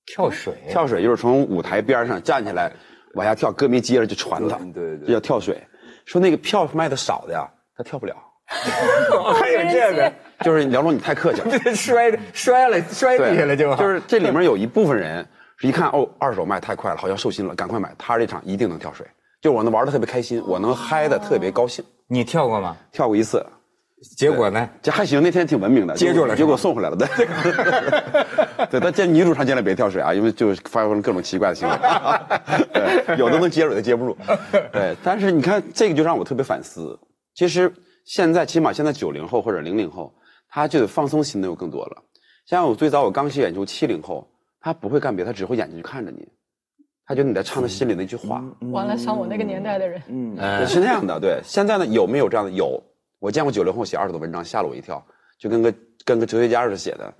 [0.06, 2.70] 跳水，跳水就是从舞台边上站起来
[3.14, 5.61] 往下跳，歌迷接着就传他，对对，这叫跳水。
[6.04, 8.14] 说那个票卖的少的呀，他跳不了。
[9.34, 13.74] 还有这个，就是梁总，你太客气了， 摔摔了，摔地下了就。
[13.76, 17.94] 就是这里面有一部分人是一看哦，二手卖太快了，好像售罄了，赶快买。
[17.98, 19.06] 他这场一定能跳水，
[19.42, 21.84] 就我能玩的特别开心，我能嗨的特别高兴。
[22.09, 22.77] 你跳过吗？
[22.90, 23.44] 跳过一次，
[24.16, 24.68] 结果呢？
[24.83, 26.97] 这还行，那天挺文明的，接住了，结果送回来了。
[26.97, 27.07] 对，
[28.71, 31.75] 对，他见女主唱进来别跳水啊，因为就发生了各种奇怪的行为。
[32.73, 34.16] 对，有的能接住，的接不住。
[34.73, 36.99] 对，但是你看这个就让我特别反思。
[37.35, 37.73] 其实
[38.05, 40.14] 现在起码现在九零后或者零零后，
[40.49, 42.03] 他就得放松心的又更多了。
[42.47, 44.27] 像我最早我刚学演出七零后，
[44.61, 46.27] 他不会干别的，他只会眼睛去看着你。
[47.09, 48.44] 他觉得你在唱他心里那句话。
[48.71, 51.18] 完了，像我那个年代的人，嗯，是那样的。
[51.18, 52.53] 对，现在呢，有没有这样的？
[52.53, 52.81] 有，
[53.18, 55.03] 我见过九零后写二手的文章，吓了我一跳，
[55.38, 57.14] 就跟个跟个哲学家似的写的。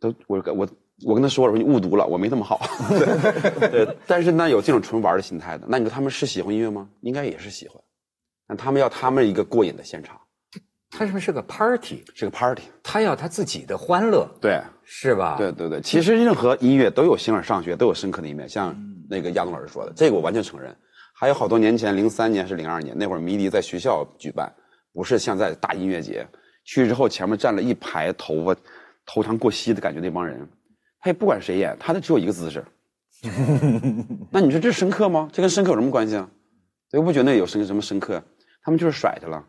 [0.00, 0.68] 都，我我
[1.04, 2.60] 我跟他说了，说你误读了，我没那么好。
[3.58, 6.88] 对，但是呢，有这种纯玩的心态的，那你说他们是喜欢音乐吗？
[7.00, 7.82] 应该也是喜欢，
[8.46, 10.16] 但他们要他们一个过瘾的现场。
[10.94, 12.04] 他是不是个 party？
[12.14, 15.36] 是个 party，他要他自己的欢乐，对，是吧？
[15.38, 18.46] 对对对，其实任何音乐都有形而上学，都有深刻的一面。
[18.46, 18.76] 像
[19.08, 20.76] 那个亚东老师说的，这个我完全承认。
[21.14, 24.52] 还有好多年前，零三年是零二年那会儿，迷笛在学校举办，
[24.92, 26.26] 不是像在大音乐节。
[26.64, 28.54] 去之后，前面站了一排头发
[29.06, 30.46] 头长过膝的感觉那帮人，
[31.00, 32.62] 他也不管谁演，他就只有一个姿势。
[34.30, 35.28] 那你说这深刻吗？
[35.32, 36.28] 这跟深刻有什么关系啊？
[36.92, 38.22] 我不觉得有深什么深刻，
[38.62, 39.42] 他们就是甩去了。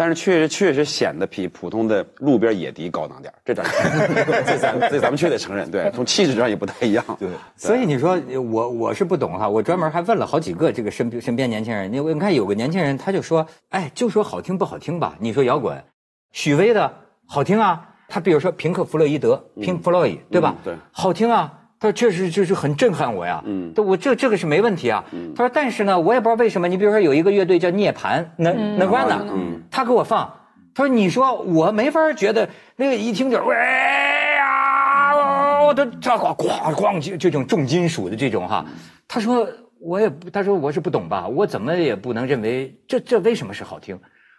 [0.00, 3.64] 但是确实确实显得比普通的路边野迪高档点这咱
[4.46, 7.04] 这咱这咱们确得承认，对，从气质上也不太一样。
[7.18, 8.16] 对，所以你说
[8.52, 15.16] 我我是不懂哈，我专门还问了好几个这个身身边年轻人，你你看有个年轻人他就说，哎，就说好听不好听吧？
[15.18, 15.82] 你说摇滚，
[16.30, 16.94] 许巍的
[17.26, 20.54] 好听啊，他比如说平克·弗洛伊德，Pink Floyd，对吧？
[20.62, 21.57] 对，好听啊。
[21.80, 25.04] 他说：“确实就是很震撼我呀，嗯，我这这个是没问题啊。
[25.36, 26.66] 他说，但是呢，我也不知道为什么。
[26.66, 29.24] 你比如说有一个乐队叫涅槃，那那关呢？
[29.70, 30.28] 他给我放，
[30.74, 38.64] 他说，你说我没法觉得那个一听就喂呀，我都这咣咣咣就这种重金属的这种哈。
[39.06, 39.46] 他说
[39.80, 43.98] 我也不，他说我是不懂吧，我怎么也不能认为这这为什么是好听？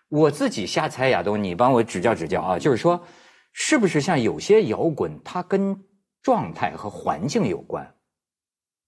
[0.10, 2.60] 我自己瞎猜，亚东，你帮我指教指教啊。
[2.60, 3.02] 就是说，
[3.54, 5.78] 是不是像有些摇滚，它跟
[6.22, 7.90] 状态和环境有关，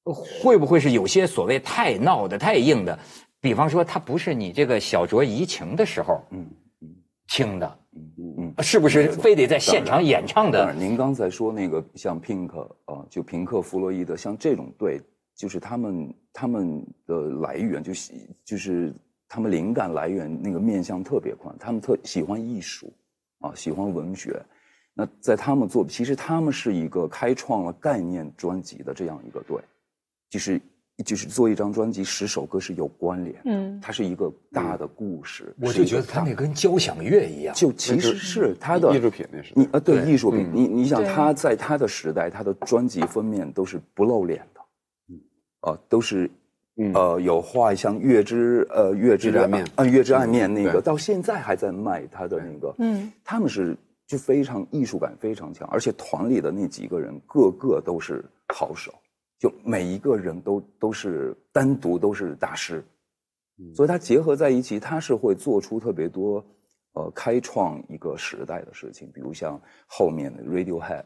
[0.04, 2.98] 会不会是有些所谓太闹的、太硬的？
[3.40, 6.46] 比方说，它不是你这个小酌怡情的时候，嗯
[6.82, 6.90] 嗯，
[7.28, 10.72] 听的，嗯嗯嗯，是不是非得在现场演唱的？
[10.74, 15.02] 您刚才说那个像 Pink 啊，就平克·弗洛伊德，像这种对，
[15.36, 18.14] 就是他们他们的来源，就是
[18.46, 18.94] 就是
[19.28, 22.94] 他们灵感来源那个面向特别宽，他们特喜欢艺术
[23.40, 24.40] 啊，喜欢文学。
[25.02, 29.58] 那在他们做，其实他们是一个开创了概念专辑的这样一个队，
[30.30, 30.62] 就是
[31.04, 35.56] 就是做一张专辑，十首歌是有关联，嗯，它是一个大的故事。
[35.60, 40.48] 我就觉得他那跟交响乐一样，就其实是他的艺术品，那是你啊，对艺术品。
[40.54, 44.62] 你你想他在他的时代，他的专辑封面都是不露脸的，
[45.10, 45.20] 嗯，
[45.62, 46.30] 啊，都是
[46.94, 53.76] 呃有画像月之呃月之暗面啊月之暗面那个，到现在还在卖他的那个，嗯，他们是。
[54.12, 58.94] 就非常艺术感非常强，而且团里的那几个人个个都是好手，
[59.40, 62.84] 就每一个人都都是单独都是大师，
[63.74, 66.46] 所以他结合在一起，他是会做出特别多，
[66.92, 71.06] 呃，开创一个时代的事情，比如像后面的 Radiohead，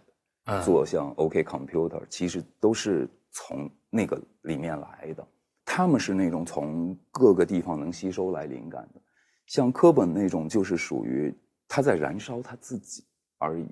[0.63, 5.27] 做像 OK Computer，其实都是从那个里面来的，
[5.63, 9.01] 他们是那种从各个地方能吸收来灵感的，
[9.45, 11.31] 像科本那种就是属于。
[11.67, 13.03] 他在燃烧他自己
[13.37, 13.67] 而已，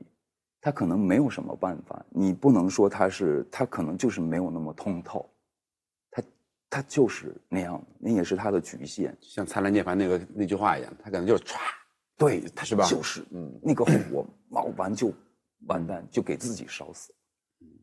[0.59, 2.05] 他可能没有什么办法。
[2.09, 5.29] 你不能说他是，他可能就是没有那么通透，
[6.09, 6.23] 他
[6.69, 9.15] 他就是那样，那也是他的局限。
[9.21, 11.57] 像《灿烂涅槃》那个那句话一样，他可能就是唰，
[12.17, 12.85] 对，他是吧？
[12.87, 15.13] 就是，嗯，那个火冒完就
[15.67, 17.13] 完蛋，就给自己烧死，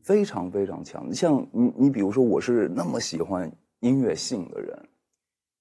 [0.03, 1.13] 非常非常强。
[1.13, 4.87] 像你，你比如说，我是那么喜欢音乐性的人。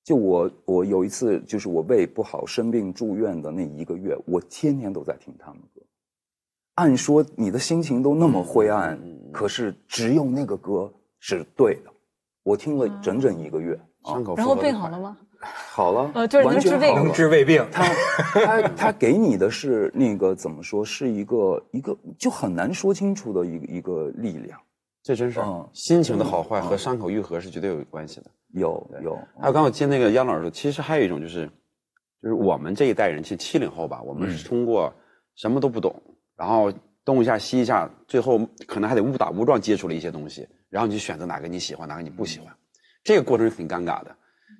[0.02, 5.82] 就我，我有一次就是我胃不好生病住院的那一个月，我天天都在听他们歌。
[6.74, 8.98] 按说你的心情都那么灰暗，
[9.32, 11.90] 可是只有那个歌是对的。
[12.42, 13.78] 我听了整整一个月，
[14.36, 15.16] 然后病好了吗？
[15.40, 17.66] 好了，呃，就是能治胃，能治胃病。
[17.70, 17.84] 他
[18.44, 20.84] 他他给你的是那个怎么说？
[20.84, 24.58] 是一个一个就很难说清楚的一个一个力量。
[25.02, 25.40] 这真是，
[25.72, 28.30] 心情的好坏和伤口愈合是绝对有关系的。
[28.52, 31.46] 有有，还有刚我接那个杨老师说，其实还有一种就是，
[32.22, 34.92] 就是我们这一代人，其实七零后吧，我们是通过
[35.36, 35.94] 什么都不懂，
[36.36, 36.70] 然后
[37.04, 42.52] 东一下西一下，最后可能还得误打误撞接触了一些东西，然后你就选择哪个你喜欢，哪个你不喜欢，
[43.02, 44.14] 这个过程是很尴尬的，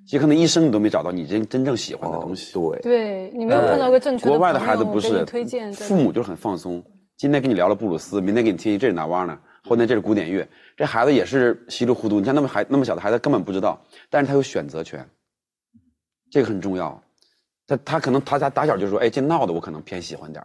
[0.05, 2.53] 其实可能一生你都没找到你真真正喜欢的东西。
[2.53, 6.83] 对，对你没有碰到个正确的国外的孩子不是推荐，父母就很放松，
[7.17, 9.37] 今天跟你聊了布鲁斯，明天给你听这是哪哇呢？
[9.63, 12.19] 后天这是古典乐，这孩子也是稀里糊涂。
[12.19, 15.07] 你像那么孩那么小的孩子根本不知道，但是他有选择权，
[16.29, 17.01] 这个很重要。
[17.67, 20.43] 他他可能他家打小就说，哎，这闹的我可能偏喜欢点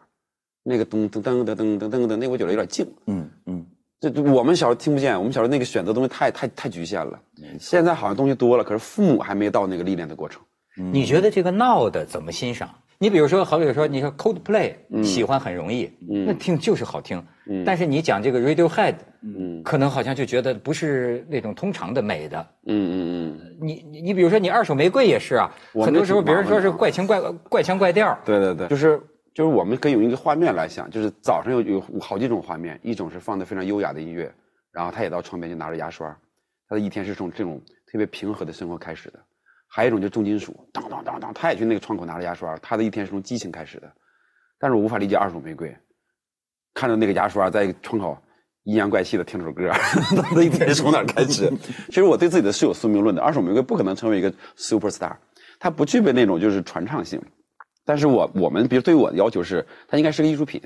[0.62, 2.86] 那个噔噔噔噔噔噔噔噔，那我觉得有点静。
[3.06, 3.66] 嗯嗯，
[4.00, 7.20] 这我们小时候听不见，我们小时候那个选择东西太太太局限了。
[7.58, 10.42] 现在好像东西多了，可是父母还没到那个历练的过程。
[10.74, 12.68] 你觉得这个闹的怎么欣赏？
[12.98, 15.90] 你比如说，好比说，你说 Coldplay 喜欢很容易，
[16.26, 17.22] 那听就是好听。
[17.64, 18.94] 但是你讲这个 Radiohead，
[19.62, 22.46] 可能好像就觉得不是那种通常的美的。
[22.66, 22.96] 嗯嗯
[23.38, 23.56] 嗯。
[23.60, 28.18] 你你你比如说，你二手玫瑰也是啊，很多时候别人说是怪腔怪怪腔怪调。
[28.24, 29.00] 对对对，就是
[29.34, 34.32] 就是我们可以用一个画面来想，就是早上有有好几种画面，一种是放的非常优雅的音乐，
[34.72, 36.08] 然后他也到窗边就拿着牙刷，
[36.68, 39.20] 他的一天是从这种特别平和的生活开始的。
[39.76, 43.92] 还有一种就是重金属，当当当当，他也去那个窗口拿着牙刷，他的一天是从激情开始的。
[44.58, 45.76] 但是我无法理解二手玫瑰，
[46.72, 48.16] 看着那个牙刷在窗口
[48.62, 49.68] 阴阳怪气的听首歌，
[50.22, 51.52] 他的一天是从哪开始？
[51.88, 53.20] 其实我对自己的是有宿命论的。
[53.20, 55.14] 二手玫瑰不可能成为一个 super star，
[55.60, 57.20] 它不具备那种就是传唱性。
[57.84, 60.58] 但是我我们比如对我的要求是，它应该是个艺术品，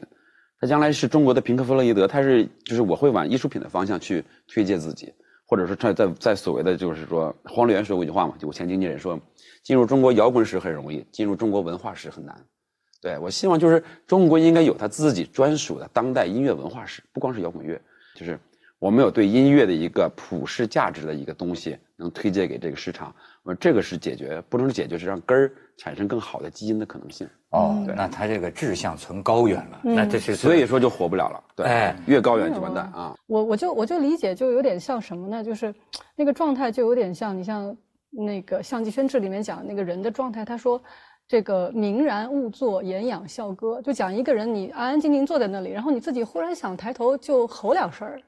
[0.61, 5.13] 它将来是中国的平克·弗洛伊德，它是就是我会往艺术品的方向去推介自己，
[5.51, 9.19] 或者说在在在所谓的就是说黄丽源说过一句话嘛，就我前经纪人说，
[9.65, 12.47] 进入中国摇滚史很容易，进入中国文化史很难。
[13.03, 17.83] 对我希望就是中国应该有他自己专属的当代音乐文化史，不光是摇滚乐。
[18.15, 18.39] 就是
[18.79, 23.13] 我们有对音乐的一个普世价值的一个东西，能推荐给这个市场。
[23.43, 27.27] 我说这个是解决，不能是解决，是让根儿产生更好的基因的可能性。
[27.51, 31.43] 哦，那他这个志向存高远了，那这是所以说就活不了了。
[31.57, 33.17] 对，哎，越高远就完蛋啊。
[33.27, 35.43] 我我就我就理解，就有点像什么呢？
[35.43, 35.75] 就是
[36.15, 37.77] 那个状态就有点像你像
[38.11, 40.45] 那个《相机宣志》里面讲那个人的状态。
[40.45, 40.81] 他说，
[41.27, 48.21] 这个明然勿坐，言养笑歌，就讲一个人你安安静静坐在那里，然后你自己忽然想抬头就吼两声儿。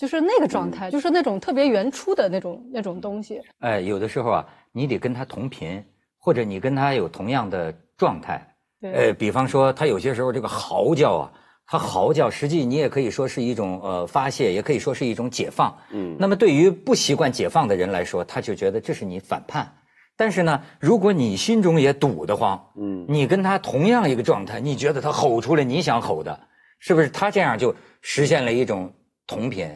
[0.00, 3.38] 就是那个状态，就是那种特别原初的那种那种东西。
[3.58, 5.84] 哎，有的时候啊，你得跟他同频，
[6.18, 8.42] 或者你跟他有同样的状态。
[8.80, 8.92] 对。
[8.94, 11.32] 呃，比方说他有些时候这个嚎叫啊，
[11.66, 15.76] 他嚎叫，实际你也可以说是一种呃发泄，也可以说是一种解放。
[15.90, 16.16] 嗯。
[16.18, 19.70] 那么对于不习惯解放的人来说，他就觉得这是你反叛。
[20.16, 26.40] 但是呢，如果你心中也堵得慌，嗯，你跟他同样一个状态，你觉得他吼出来你想吼的，
[26.78, 27.10] 是不是？
[27.10, 28.90] 他这样就实现了一种
[29.26, 29.68] 同频。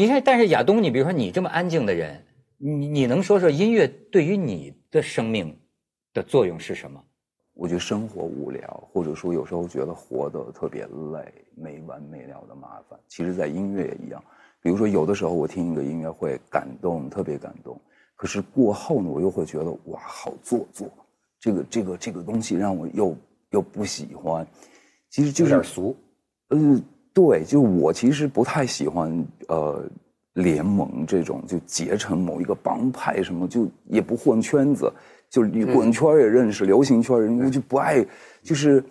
[0.00, 2.24] 你看，但是亚东，你比如说你这么安静的人，
[2.56, 5.54] 你你能说说音乐对于你的生命
[6.14, 6.98] 的作用是什么？
[7.52, 12.98] 我觉得生活无聊，或者说有时候觉得活得特别累，没完没了的麻烦。
[13.08, 14.24] 其实，在音乐也一样。
[14.62, 17.78] 比如说，有的时候我听一个音乐会感动，特别感动，
[18.16, 20.90] 可是过后呢，我又会觉得哇，好做作，
[21.38, 23.14] 这个这个这个东西让我又
[23.50, 24.46] 又不喜欢。
[25.10, 25.94] 其实就是有点俗，
[26.48, 26.82] 嗯。
[27.12, 29.82] 对，就我其实不太喜欢呃
[30.34, 34.92] 联盟这种，就结成某一个帮派什么，就也不混圈子，
[35.28, 38.04] 就你滚圈也认识，流行圈人我就不爱。
[38.42, 38.82] 就是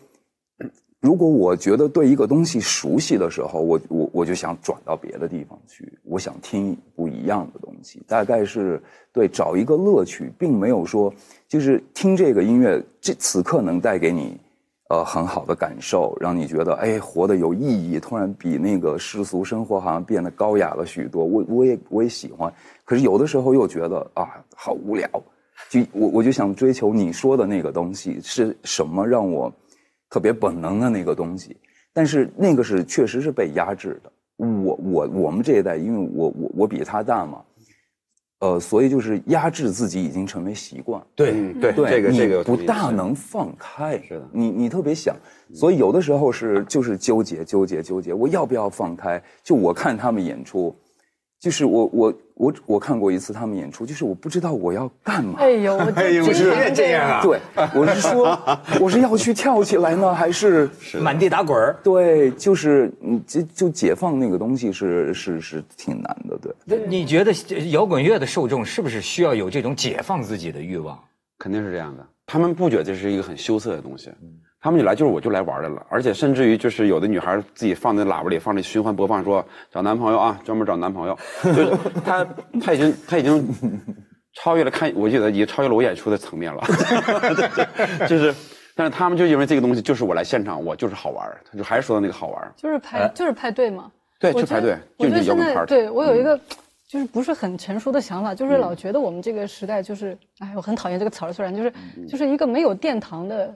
[0.99, 8.01] 如果我觉得对一个东西熟悉的时候，我我我就想转到别的地方去，我想听不一样的东西。
[8.05, 8.81] 大概是
[9.13, 11.11] 对找一个乐趣，并没有说
[11.47, 14.37] 就是听这个音乐，这此刻能带给你。
[14.89, 17.99] 呃，很好的感受，让你觉得哎，活得有意义。
[17.99, 21.23] 突然比那个世俗生活好像变得高雅了许多。
[21.23, 22.51] 我我也我也喜欢，
[22.83, 25.07] 可是有的时候又觉得啊，好无聊。
[25.69, 29.53] 就我我就想追求你说的那个东西是什么，让我
[30.09, 31.55] 特别本能的那个东西。
[31.93, 34.11] 但是那个是确实是被压制的。
[34.37, 37.43] 我我我们这一代，因为我我我比他大嘛。
[38.39, 41.01] 呃，所以就是压制自己已经成为习惯。
[41.15, 44.01] 对对对，这个这个不大能放开。
[44.07, 45.15] 是的，你你特别想，
[45.53, 49.21] 所以有的时候是就是纠结纠结纠结，我要不要放开？
[49.43, 50.75] 就我看他们演出。
[51.39, 55.39] 就是我我我我看过一次他们演出，就是我不知道我要干嘛。
[55.39, 57.21] 哎呦， 哎呦，是这样啊？
[57.23, 57.39] 对，
[57.73, 58.37] 我是说，
[58.81, 61.77] 我是要去跳起来呢，还是 满地打滚儿？
[61.81, 66.53] 对，就是你就就解放那个东西是是是挺难的，对。
[66.65, 67.31] 那你觉得
[67.69, 70.99] 摇滚乐的受众是不是需要有这种解放自己的欲望？
[71.37, 74.11] 肯定是这样的，他们不觉得这是一个很羞涩的东西。
[74.61, 81.17] 他们就来就是我就来玩来了，而且甚至于就是有的女孩自己放在喇叭里放着循环播放，说找男朋友啊，专门找男朋友。
[81.43, 81.71] 就是
[82.03, 82.27] 他
[82.61, 83.47] 他已经他已经
[84.33, 86.61] 超越了看，我觉得已经超越了我演出的层面了。
[88.05, 88.35] 就是，
[88.75, 93.89] 但是他们就因为这个东西，就是我来现场，我就是好玩他就还是说的那个好玩就是排就是派对嘛。
[94.19, 94.77] 对，就派对。
[94.97, 96.37] 我觉得现在对我有一个
[96.85, 101.71] 就是不是很成熟的想法，就是老觉得我们这个时代就是，哎，我很讨厌这个词儿，虽然就是
[102.09, 103.55] 就是一个没有殿堂的。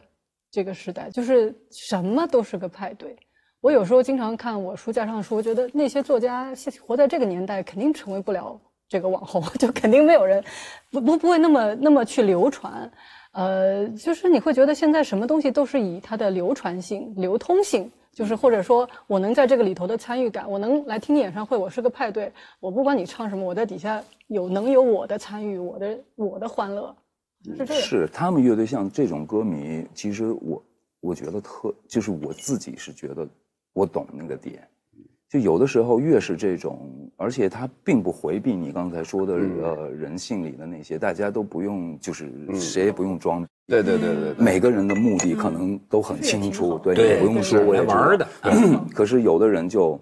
[0.54, 3.16] 这个时代就是什么都是个派对。
[3.60, 6.54] 我有时候经常看我书架上的书，我觉得那些作家
[6.86, 10.44] 活在这个年代，肯定成为不了这个网红， 就肯定没有人
[10.92, 12.92] 不不不会那么那么去流传。
[13.32, 26.96] 呃，就是你会觉得现在什么东西都是以它的流传性、流通性，就是或者说我能在这个里头的参与感，我能来听你演唱会，我是个派对，我不管你唱什么，我在底下有能有我的参与，我的我的欢乐。
[27.68, 30.64] 是他们乐队像这种歌迷，其实我
[31.02, 33.28] 我觉得特，就是我自己是觉得
[33.74, 34.66] 我懂那个点，
[35.30, 48.26] 就有的时候越是这种，而且他并不回避你刚才说的呃人性里的那些，大家都不用就是谁也不用装，对对对对，每个人的目的可能都很清楚，对，也不用说我也玩的，
[48.96, 50.00] 可是有的人就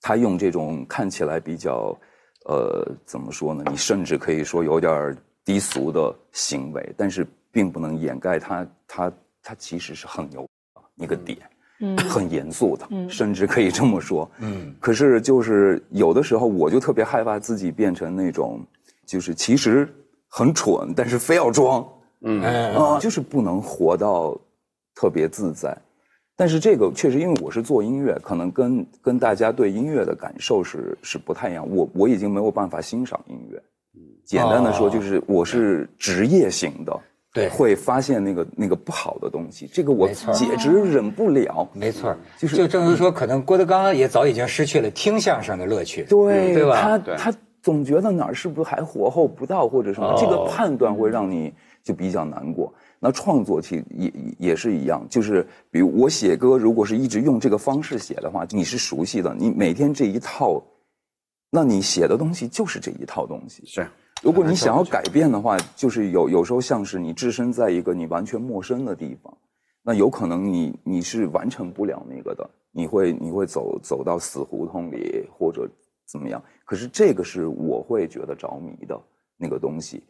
[0.00, 1.98] 他用这种看起来比较
[2.46, 3.64] 呃怎么说呢？
[3.68, 5.16] 你甚至可以说有点。
[5.44, 10.48] 低俗的行为，但是并不能掩盖他他他其实是很牛
[10.96, 11.38] 一个点，
[11.80, 14.74] 嗯，很严肃的，嗯，甚至可以这么说，嗯。
[14.80, 18.64] 可是就是有的时候，我就特别害怕自己变成那种，
[19.04, 19.88] 就是其实
[20.28, 21.86] 很蠢，但是非要装，
[22.22, 22.42] 嗯
[22.74, 24.38] 啊，就是不能活到
[24.94, 25.76] 特别自在。
[26.36, 31.68] 但是这个确实，因为我是做音乐，可能跟跟大家对音乐的感受是是不太一样。
[31.68, 33.62] 我我已经没有办法欣赏音乐。
[34.24, 37.00] 简单的说，就是我是职业型的，
[37.32, 41.68] 对，会发现那个那个不好的东西，这个我简直忍不了。
[41.72, 46.80] 没错，就是就正如说，可能郭德纲也早已经失去了听相声的乐趣，对对吧？
[46.80, 51.52] 他他总觉得哪儿是不是还火候不到或者什么，这个判断会让你
[51.82, 52.72] 就比较难过。
[53.00, 60.62] 那创作其实也也是一样，就是比如我写歌，如果是一直用这个方式写的话，你是熟悉的，你每天这一套，
[61.50, 63.62] 那你写的东西就是这一套东西。
[63.66, 63.86] 是，
[64.22, 69.36] 如果你想要改变的话，就是有有时候像是你置身在一个你完全陌生的地方，
[69.82, 75.68] 那有可能你你是完成不了那个的，你会你会走走到死胡同里或者
[76.06, 76.42] 怎么样。
[76.64, 78.98] 可是这个是我会觉得着迷的
[79.36, 80.02] 那个东西。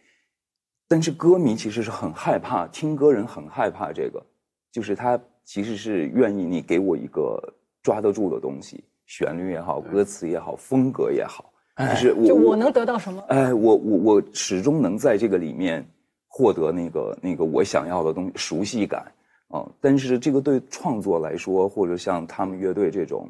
[0.87, 4.25] 但是歌迷其实是很害怕，听歌人很害怕这个，
[4.71, 7.43] 就是他其实是愿意你给我一个
[7.83, 13.21] 抓得住的东西，旋律也好，歌词也好，风格也好，就是我就我能得到什么？
[13.29, 15.85] 哎，我我我始终能在这个里面
[16.29, 19.11] 获得那个那个我想要的东西，熟悉感
[19.49, 19.67] 啊。
[19.81, 23.29] 但是这个对创作来说，或者像他们乐队这种，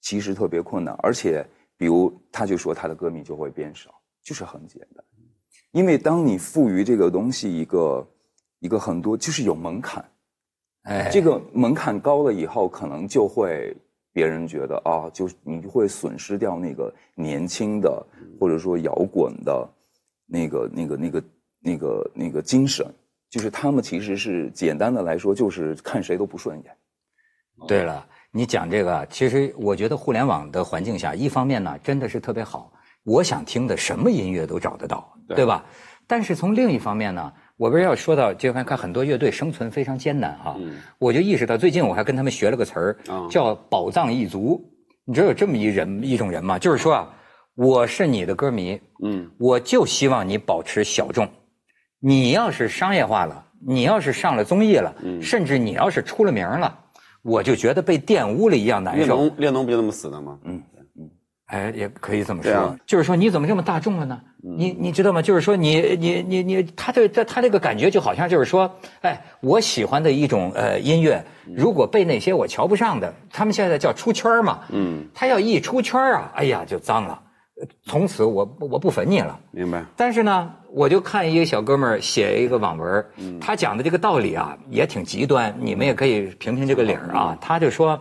[0.00, 0.94] 其实特别困难。
[1.02, 1.46] 而且，
[1.76, 3.90] 比如他就说他的歌迷就会变少，
[4.22, 5.04] 就是很简单。
[5.72, 8.06] 因为当你赋予这个东西一个
[8.60, 10.02] 一个很多，就是有门槛，
[10.84, 13.76] 哎，这个门槛高了以后，可能就会
[14.16, 18.02] 别人觉得啊，就你会损失掉那个年轻的
[18.40, 19.68] 或者说摇滚的
[20.26, 21.24] 那个那个那个
[21.60, 22.86] 那个那个精神，
[23.28, 26.74] 就是他们其实是简单的来说，就是看谁都不顺眼。
[27.68, 32.72] 对了，你讲这个，其实我觉得互联网的环境下，一方面呢，真的是特别好。
[33.04, 35.62] 我想听的什么音乐都找得到，对吧？
[36.06, 40.56] 但是从另一方面呢，我不是要说到，就看看很多乐队生存非常艰难哈。
[40.98, 42.96] 我就意识到，最近我还跟他们学了个词儿，
[43.30, 44.62] 叫“宝藏一族”。
[45.06, 46.58] 你知道有这么一人一种人吗？
[46.58, 47.14] 就是说啊，
[47.54, 51.26] 我是你的歌迷，嗯，我就希望你保持小众。
[51.98, 56.78] 你要是商业化了，你要是上了综艺了，甚至你要是出了名了，
[57.22, 59.06] 我就觉得被玷污了一样难受。
[59.06, 60.38] 列侬列侬不就那么死的吗？
[60.44, 60.62] 嗯。
[61.46, 64.20] 哎，也可以这么说，就是说你怎么这么大众了呢？
[64.42, 65.22] 你你知道吗？
[65.22, 68.68] 就是说你你你你，他这这他这个感觉就好像就是说，
[69.00, 71.24] 哎，我喜欢的一种呃音乐，
[71.54, 77.22] 如果被那些我瞧不上的，他们现在叫出圈嘛，嗯，他要一出圈啊，哎呀就脏了，
[77.84, 79.38] 从此我我不粉你了。
[79.52, 79.84] 明白。
[79.96, 83.06] 但是呢，我就看一个小哥们儿写一个网文，
[83.40, 87.38] 他讲的这个道理啊也挺极端，你们也可以评评这个理儿啊。
[87.40, 87.96] 他就说。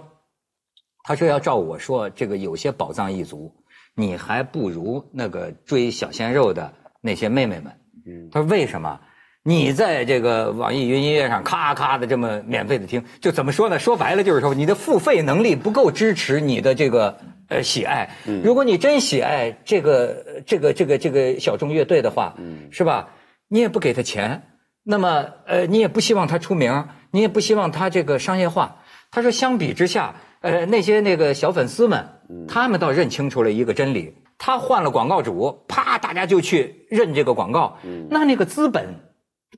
[1.07, 3.53] 他说：“要照我说，这个有些宝藏一族，
[3.93, 7.71] 你还不如那个追小鲜肉的那些妹妹们。”
[8.07, 8.99] 嗯他说：“为什么？
[9.43, 13.77] 你在这个网易云音乐上咔咔的这么免费的听，就怎么说呢？
[13.77, 17.15] 说白了就是说，你的付费能力不够支持你的这个
[17.49, 18.09] 呃喜爱。
[18.43, 22.35] 如果你真喜爱这个这个这个这个小众乐队的话，
[22.71, 23.09] 是吧？
[23.47, 24.41] 你也不给他钱，
[24.83, 28.77] 那么呃，你也不希望他出名，你也不希望他这个商业化。
[29.11, 30.15] 他说，相比之下。”
[30.45, 32.07] 呃，那些那个小粉丝们，
[32.47, 37.75] 他们倒认清楚了一个真理：他换了广告主，啪，大家就去认这个广告。
[38.11, 38.85] 那那个资本，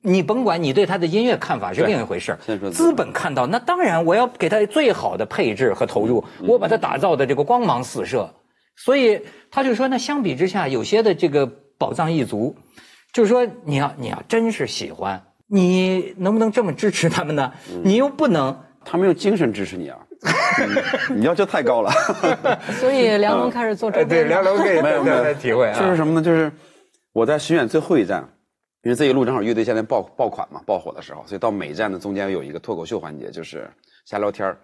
[0.00, 2.38] 你甭管你对他的音乐看法是另一回事
[2.72, 8.32] 资本看到，那当然我要给他最好的配置和投入，我把他打造的这个光芒四射。
[8.74, 9.20] 所以
[9.50, 12.56] 他就说，那相比之下，有些的这个宝藏一族，
[13.12, 17.52] 就是说你要你要真是喜欢，你能不能这么支持他们呢？
[17.84, 19.98] 你又不能，他们用精神支持你啊。
[21.14, 21.90] 你要求太高了，
[22.80, 24.08] 所以梁龙开始做周边。
[24.08, 25.78] 对，梁龙可以没有没有体会啊。
[25.78, 26.22] 就是什么呢？
[26.22, 26.50] 就是
[27.12, 28.26] 我在巡演最后一站，
[28.82, 33.70] 因为这一路正好乐队现在爆爆款嘛，爆火的时候，所以到每站的中间有一个脱口秀环节，就是
[34.04, 34.54] 瞎聊天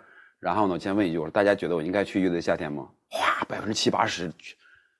[0.40, 2.86] 然后呢，我先问一句：我说大家觉得我应该去乐队夏天吗？
[3.08, 4.56] 哗，百分之七八十去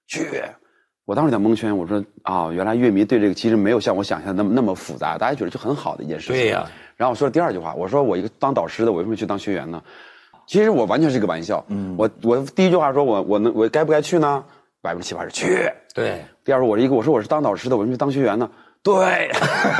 [0.07, 0.43] 去。
[1.05, 6.37] 我当时在蒙圈，我说啊，原来乐迷对这个其实没有像我想象那么那么复杂，大家觉得就很好的一件事情。
[6.37, 6.67] 对呀。
[6.97, 9.83] 然后我说第二句话，我说我一个当导师的，我为什么去当学员呢？
[10.47, 11.65] 其实我完全是个玩笑。
[11.69, 14.45] 嗯，我我第一句话说我我能我该不该去呢？
[14.83, 15.71] 百分之七八十去。
[15.95, 16.23] 对。
[16.45, 18.51] 第二说，我一个我说我是当导师的，我为什么当学员呢？
[18.83, 19.31] 对。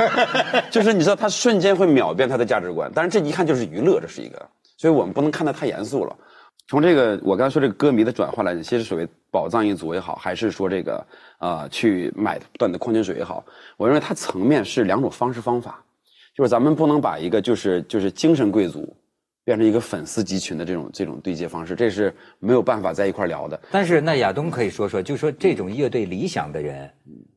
[0.73, 2.91] 就是你知道，他瞬间会秒变他的价值观。
[2.95, 4.49] 但是这一看就是娱乐，这是一个，
[4.79, 6.17] 所以我们不能看得太严肃了。
[6.67, 11.07] 从这个我刚才说这个歌迷的转换来，其实所谓宝藏一族也好，还是说这个
[11.39, 13.45] 呃去买断的矿泉水也好，
[13.77, 15.85] 我认为它层面是两种方式方法。
[16.35, 18.97] 就是咱们不能把一个就是就是精神贵族。
[19.45, 23.61] 变成一个粉丝集群的这种这种对接方式，这是没有办法在一块聊的。
[23.71, 26.91] 但是那亚东可以说说，就说这种乐队理想的人，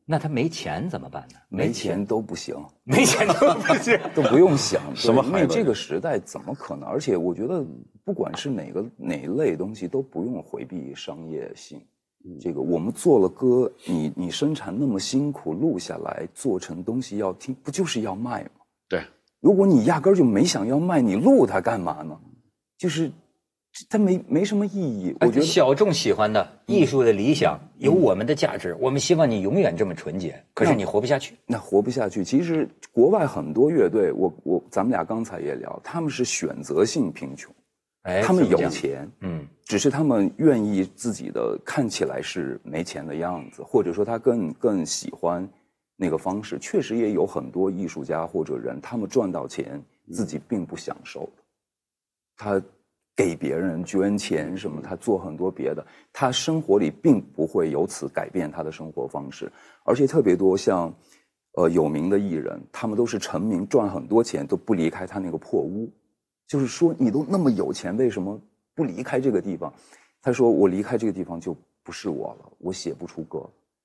[0.06, 1.38] 那他没钱怎么办呢？
[1.50, 5.22] 没钱都不行，没钱都不行， 都不用想 什么。
[5.26, 6.88] 因为这个时代怎么可能？
[6.88, 7.62] 而且我觉得，
[8.04, 11.78] 不管是哪个哪一类东西，都不用回避商业性。
[12.40, 18.50] 这个我们做了歌，你你生产那么辛苦，录下来做成东西要听，不就是要卖吗？
[18.88, 19.02] 对。
[19.40, 22.18] 如果你压根儿就没想要卖，你录它干嘛呢？
[22.76, 23.10] 就是
[23.88, 25.14] 它没没什么意义。
[25.20, 30.42] 我觉得小众喜欢的艺术的理想有我们的价值，我们希望你永远这么纯洁。
[30.54, 32.24] 可是你活不下去，那活不下去。
[32.24, 37.54] 其实国外很多乐队，我我咱们俩刚才也聊，他们是选择性贫穷，
[38.02, 45.48] 哎，他们有钱，嗯，只是他们愿意自己的看起来是没钱的样子，或者说他更更喜欢。
[46.00, 49.82] 那个方式确实也有很多艺术家或者人，他们赚到钱
[50.12, 51.28] 自己并不享受
[52.36, 52.62] 他
[53.16, 59.50] 给别人捐钱什么，他做很多别的，他生活里并不会由此改变他的生活方式。
[59.82, 60.94] 而且特别多像，
[61.54, 65.90] 呃，有名的艺人，他们都是成名赚很多钱都不离开他那个破屋。
[66.46, 68.40] 就是说，你都那么有钱，为什么
[68.72, 69.74] 不离开这个地方？
[70.22, 73.44] 他说：“我离开这个地方就不是我了，我写不出歌。”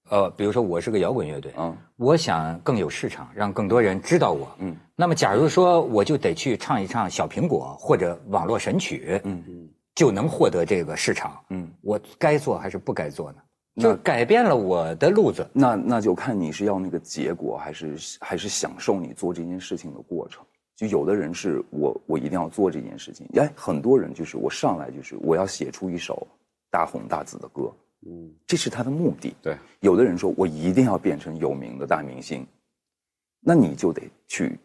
[0.10, 13.38] 呃，比如说我是个摇滚乐队，嗯，我想更有市场，让更多人知道我，嗯，那么假如说我就得去唱一唱小苹果或者网络神曲，嗯嗯，就能获得这个市场，嗯，我该做还是不该做呢？
[13.82, 20.46] 就改变了我的路子，那那就看你是要那个结果，还是还是享受你做这件事情的过程。
[20.76, 26.28] 就有的人是我我一定要做这件事情，哎，很多人就是我上来就是我要写出一首
[26.70, 27.72] 大红大紫的歌。
[28.06, 29.34] 嗯，这是他的目的。
[29.42, 32.46] 对，有的人说我一定要变成有名的大明星，
[33.40, 34.58] 那你就得去，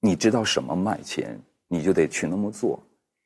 [0.00, 1.38] 你知道什么卖钱，
[1.68, 2.82] 你就得去那么做。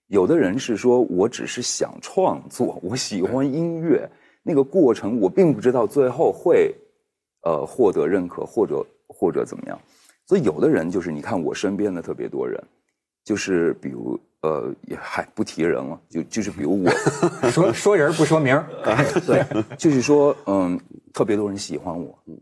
[0.09, 4.09] 有的人是说我只是想创作，我喜欢音乐，
[4.43, 6.75] 那个过程我并不知道最后会，
[7.43, 9.81] 呃，获得认可或者或者怎么样。
[10.27, 12.63] 所以有的人就是你看我身边的特别多人，
[13.25, 14.19] 就是比如。
[14.43, 16.91] 呃，也还不提人了，就就是比如我，
[17.53, 18.57] 说说人不说名
[19.27, 19.45] 对，
[19.77, 20.81] 就是说，嗯，
[21.13, 22.41] 特别多人喜欢我，嗯，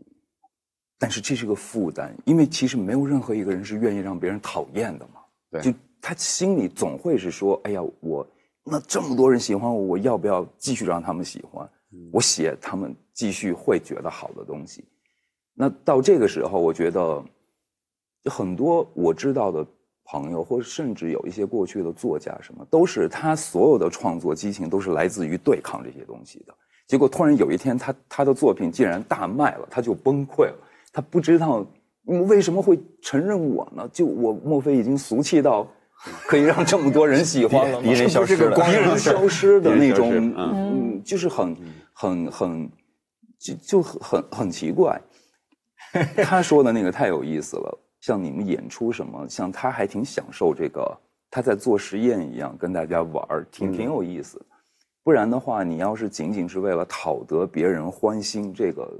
[0.97, 5.19] 但是这是个负担，因为其实没有任何一个人是愿意让别人讨厌的嘛，
[5.51, 8.25] 对，就他心里总会是说，哎呀，我
[8.63, 11.69] 那这么多人喜欢我，我要不要继续让他们喜欢？
[12.13, 14.85] 我写他们继续会觉得好的东西，
[15.53, 17.21] 那到这个时候，我觉得
[18.25, 19.67] 很多我知道的。
[20.11, 26.53] 朋友，或者甚至有一些过去的作家，什么都是他所有的创作激情都是来自于对抗这些东西的。
[26.87, 30.55] 结果突然有一天，他他的作品竟然大卖了，他就崩溃了。
[30.91, 31.63] 他不知道
[32.05, 33.87] 为什么会承认我呢？
[33.93, 35.67] 就我莫非已经俗气到
[36.25, 37.83] 可以让这么多人喜欢了吗？
[37.87, 41.55] 敌人消失了，敌人消失的那种，嗯，就是很
[41.93, 42.71] 很很
[43.37, 44.99] 就就很很奇怪。
[46.23, 47.79] 他说的那个太有意思了。
[48.01, 50.97] 像你们演出什么，像他还挺享受这个，
[51.29, 54.41] 他在做实验一样，跟大家玩儿，挺挺有意思。
[55.03, 58.91] 不然的话，你要是仅仅是为了讨得别人欢心，这个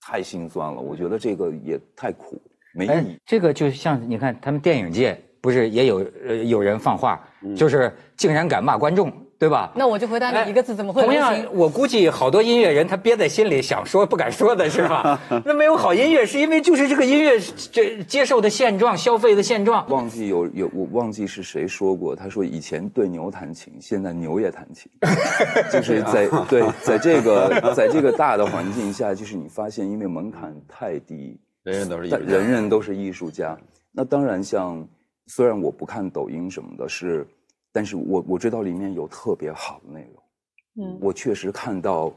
[0.00, 0.80] 太心酸了。
[0.80, 2.40] 我觉得这个也太苦，
[2.74, 3.18] 没意义。
[3.26, 7.22] 这个就像你看，他们电影界不是也有呃有人放话，
[7.56, 9.12] 就是竟然敢骂观众。
[9.42, 9.72] 对吧？
[9.74, 11.02] 那我就回答你一个字，怎么会？
[11.02, 15.20] 同样，我估计好多音乐人他憋在心里想说不敢说的是吧？
[15.44, 17.40] 那没有好音乐，是因为就是这个音乐
[17.72, 19.84] 这接受的现状、消费的现状。
[19.88, 24.88] 忘记有有我忘记是谁说过，他说以前对牛弹琴，现在牛也弹琴，
[25.72, 33.58] 就是在对在这个在这个大的环境下，就是你发现因为门槛太低，人人都是人人都是艺术家。
[33.90, 34.86] 那当然，像
[35.26, 37.26] 虽然我不看抖音什么的，是。
[37.72, 42.12] 但是我我知道里面有特别好的内容，嗯，我确实看到，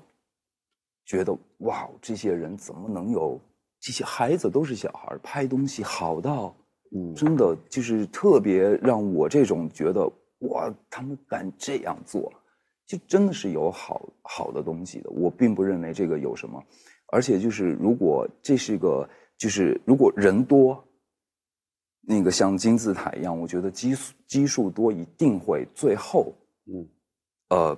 [1.05, 3.39] 觉得哇，这些人怎么能有
[3.79, 6.55] 这些孩子都是小孩拍东西好到，
[6.95, 10.05] 嗯，真的就是特别让我这种觉得
[10.39, 12.31] 哇，他们敢这样做，
[12.85, 15.09] 就真的是有好好的东西的。
[15.09, 16.61] 我并不认为这个有什么，
[17.13, 20.83] 而且就是如果这是个就是如果人多。
[22.07, 26.33] 那个像金字塔一样，我觉得基数基数多一定会最后，
[26.67, 26.87] 嗯，
[27.49, 27.77] 呃，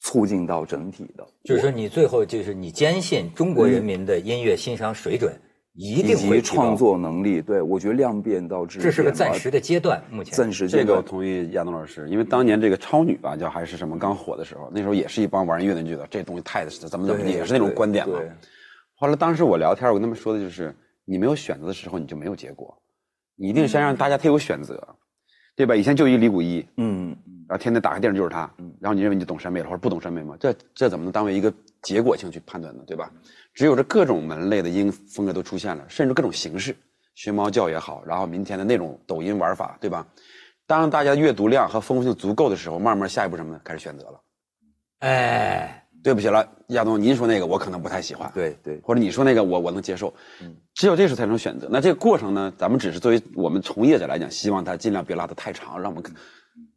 [0.00, 1.26] 促进到整体的。
[1.44, 5.34] 就是说，你最后就是你坚信中国人民的音乐欣赏水准
[5.72, 7.40] 一定会创作能力。
[7.40, 8.78] 对，我觉得量变到质。
[8.78, 18.20] 这是个暂时的阶段，目前暂时这个我同意亚东老师，因为当年这个超女吧，叫还是什么刚火的时候，那时候也是一帮玩音乐的觉得这东西太怎么怎么也是那种观点嘛。
[18.96, 22.76] 后来当时我聊天，我跟他们说的就是，你没有选择的时候，你就没有结果。
[23.36, 24.96] 你一定先让大家他有选择，
[25.56, 25.74] 对吧？
[25.74, 27.08] 以前就一李谷一，嗯，
[27.48, 30.36] 然后天天打开电视就是他，然后你认为你懂审美了或者不懂审美吗？
[30.38, 32.82] 这这怎么能当为一个结果性去判断呢？
[32.86, 33.10] 对吧？
[33.52, 36.76] 只有这各种门类的音风格都出现了，甚至各种形式，
[37.14, 40.06] 学猫叫也好，然后明天的那种抖音玩法，对吧？
[40.66, 43.60] 当大家阅读量和丰富性足够的时候，慢慢下一步什么呢？
[43.62, 44.20] 开始选择了。
[45.00, 51.66] 哎，对不起了，亚东，您说那个我可能不太喜欢，对对，或者你说那个我我能接受，嗯，只有这时候才能选择。
[51.70, 56.04] 那这个过程呢，咱们只是作为我们从业者来讲，希望他尽量别拉得太长，让我们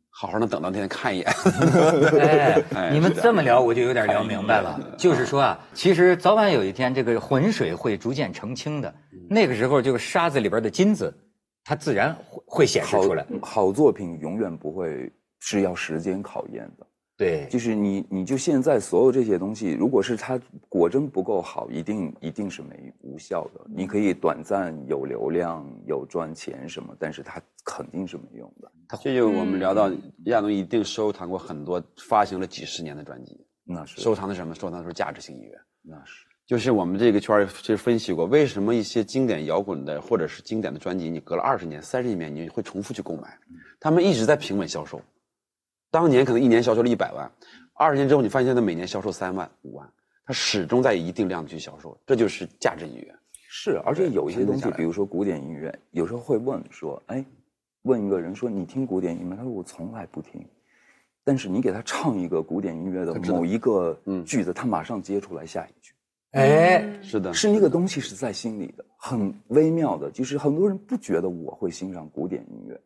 [0.10, 1.28] 好好的等到那天看一眼。
[2.74, 4.80] 哎，你们这么聊，我就有点聊明白了。
[4.98, 8.96] 就是说啊，其实早晚有一天，这个浑水会逐渐澄清的，
[9.30, 11.14] 那个时候，这个沙子里边的金子。
[11.70, 13.28] 它自然会会显示出来。
[13.42, 15.12] 好作品永远不会
[15.42, 16.88] 是要时间考验的。
[17.18, 20.40] 对，就是你，你就现在所有这些东西，如果是它
[20.70, 23.66] 果真不够好，一定一定是没无效的。
[23.68, 28.72] 你可以短暂有流量、有赚钱什么，但是它肯定是没用的。
[29.02, 29.92] 这就我们聊到
[30.26, 34.54] 亚东一定收藏过很多发行了几十年的专辑，那是收藏的什么？
[34.54, 36.24] 收藏的是价值性音乐，那是。
[36.46, 43.38] 就是我们这个圈儿其实分析过，为什么一些经典摇滚的或者是经典的专辑，你隔了二十年、三十年，你会重复去购买？
[43.82, 45.02] 他们一直在平稳销售，
[45.98, 47.32] 当年可能一年销售了一百万，
[47.74, 49.92] 二十年之后你发现它每年销售三万、五万，
[50.28, 53.16] 它始终在一定量的去销售，这就是价值音乐。
[53.50, 57.26] 是，而且有一些东西，比如说古典音乐，有时候会问说，哎，
[57.82, 59.36] 问一个人说你听古典音乐？
[59.36, 60.46] 他说我从来不听，
[61.24, 65.96] 但是你给他唱一个古典音乐的某一个句子，他马上接出来下一句。
[66.34, 70.12] 哎，是的，是那个东西是在心里的，很微妙的。
[70.12, 72.80] 就是很多人不觉得我会欣赏古典音乐，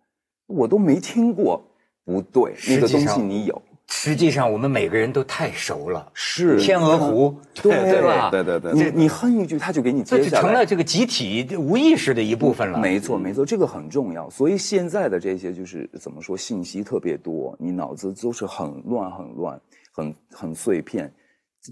[0.46, 1.62] 我都没听过。
[2.06, 3.62] 不对，那个东西你有。
[3.94, 6.10] 实际上，我们每个人都太熟了。
[6.14, 8.30] 是天鹅湖，对对吧？
[8.32, 8.72] 对对对。
[8.72, 10.42] 你你哼一句，他就给你接下来。
[10.42, 12.80] 成了这个集体无意识的一部分了。
[12.80, 14.30] 没错没错，这个很重要。
[14.30, 19.60] 所以现在的这些就是怎么说，信息特别多，你脑子都是很乱很乱，
[19.92, 21.12] 很很碎片。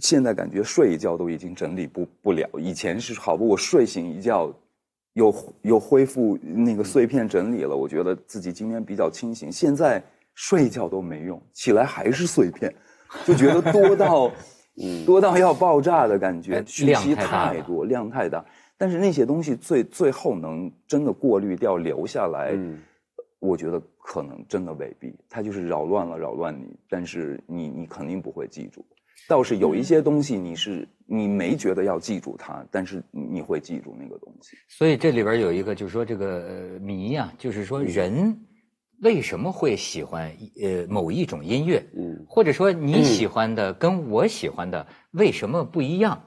[0.02, 4.54] 现在感觉睡一觉都已经整理不不了，以前是好不我睡醒一觉，
[5.14, 9.50] 又又恢复那个碎片整理了，我觉得自己今天比较清醒。
[9.50, 10.04] 现在
[10.42, 12.74] 睡一觉都没用，起来还是碎片，
[13.26, 14.32] 就觉得多到，
[15.06, 18.44] 多到要爆炸的感觉，讯息太多，量太大。
[18.78, 22.58] 但是那些东西最最后能真的过滤掉留下来，
[23.40, 28.84] 我觉得可能真的未必，它就是扰乱了扰乱你，但是你你肯定不会记住。
[29.28, 34.56] 倒是有一些东西，你是你没觉得要记住它，但是你会记住那个东西。
[34.70, 38.34] 所以这里边有一个，就是说这个谜啊，就是说人
[39.02, 40.32] 为什么会喜欢
[40.62, 46.22] 呃某一种音乐，嗯，或者说你喜欢的跟我喜欢的为什么不一样？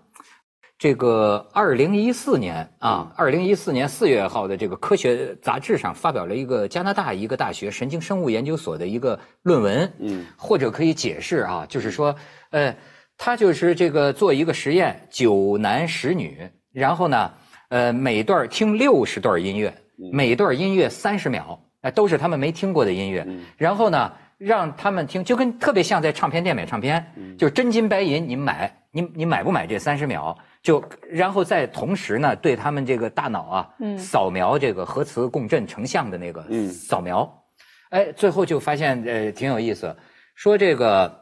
[0.79, 12.15] 这个二零一四年啊，二零一四年四月号的这个科学杂志上发表了一个加拿大一个大学神经生物研究所的一个论文，嗯，或者可以解释啊，就是说，
[12.51, 12.75] 呃。
[13.19, 17.31] 他就是这个做一个实验，九男十女，然后呢，
[17.69, 19.73] 呃，每段听六十段音乐，
[20.13, 23.27] 每段音乐三十秒，哎，都是他们没听过的音乐，
[23.57, 27.05] 然后呢，让他们听，就跟特别像在唱片店买唱片，
[27.39, 30.37] 就真金白银，你买，你你买不买这三十秒？
[30.63, 33.69] 就然后再同时呢，对他们这个大脑啊，
[33.99, 37.45] 扫描这个核磁共振成像的那个扫描，
[37.91, 39.95] 哎，最后就发现呃挺有意思，
[40.35, 41.21] 说这个。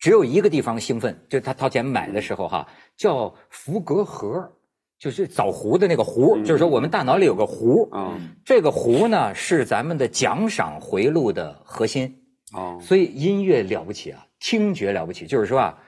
[0.00, 2.64] 只有一个地方兴奋，就他掏钱买的时候哈，
[2.96, 4.48] 叫福格核，
[4.98, 12.22] 就是枣核的那个核，就是说我们大脑里有个核啊，这个核呢是咱们的奖赏回路的核心
[12.52, 15.78] 啊，所以音乐了不起啊，听觉了不起，就是说啊，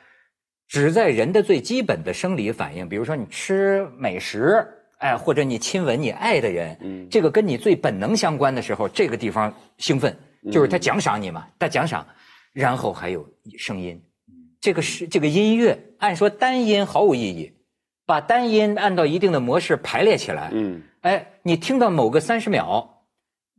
[0.68, 4.66] 只在人的最基本的生理反应，比如说你吃美食，
[4.98, 10.16] 哎，或者你亲吻你爱的人，嗯，这个跟你最本能相关的时候，这个地方兴奋，
[10.52, 12.06] 就是他奖赏你嘛，他奖赏。
[12.52, 13.24] 然后还有
[13.58, 14.02] 声音，
[14.60, 17.52] 这个是这个音乐，按说单音毫无意义，
[18.10, 23.04] 把单音按照一定的模式排列起来，嗯，哎，你听到某个三十秒，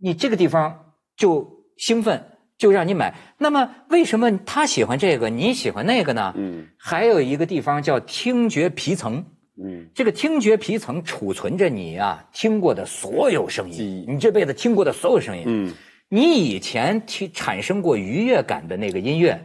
[0.01, 2.21] 你这个地方就兴奋，
[2.57, 3.15] 就让你买。
[3.37, 6.33] 那么为什么他喜欢这个，你喜欢那个呢？
[6.35, 9.23] 嗯，还有一个地方叫听觉皮层，
[9.63, 15.73] 嗯，这个听觉皮层储存着你啊听过的所有声音，你这辈子听过的所有声音，嗯。
[16.09, 19.41] 你以前听产生过愉悦感的那个音乐，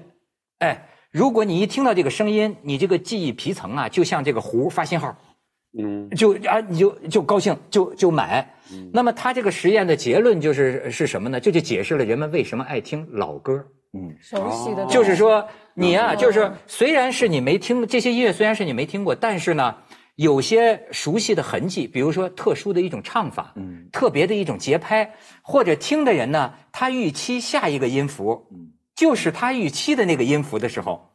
[0.59, 5.17] 哎，如果你一听到这个声音，你这个记忆皮层啊，就像这个壶发信号，
[5.79, 8.47] 嗯，就啊，你就就高兴，就就买。
[8.93, 11.41] 那么他这个实验的结论就是是什么呢？
[11.41, 13.65] 这就解释了人们为什么爱听老歌。
[13.95, 15.43] 嗯，熟悉的，就是说
[15.73, 19.75] 你啊，就是虽然是你没听这些音乐，虽然是你没听过，但是呢，
[20.17, 31.09] 有些熟悉的痕迹，比如说特殊的一种唱法，嗯，特别的一种节拍，或者听的人呢，他预期下一个音符，嗯，就是他预期的那个音符的时候，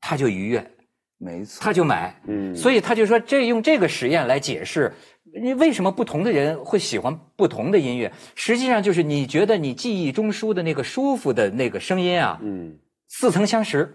[0.00, 0.70] 他就愉悦，
[1.18, 4.92] 没错，他就买，嗯，所以他就说，这用这个实验来解释，
[5.40, 8.10] 你为什么不同的人会喜欢不同的音乐？
[8.34, 12.76] 实际上就是你觉得你记忆中枢的那个舒服的那个声音啊，嗯，
[13.08, 13.94] 似曾相识，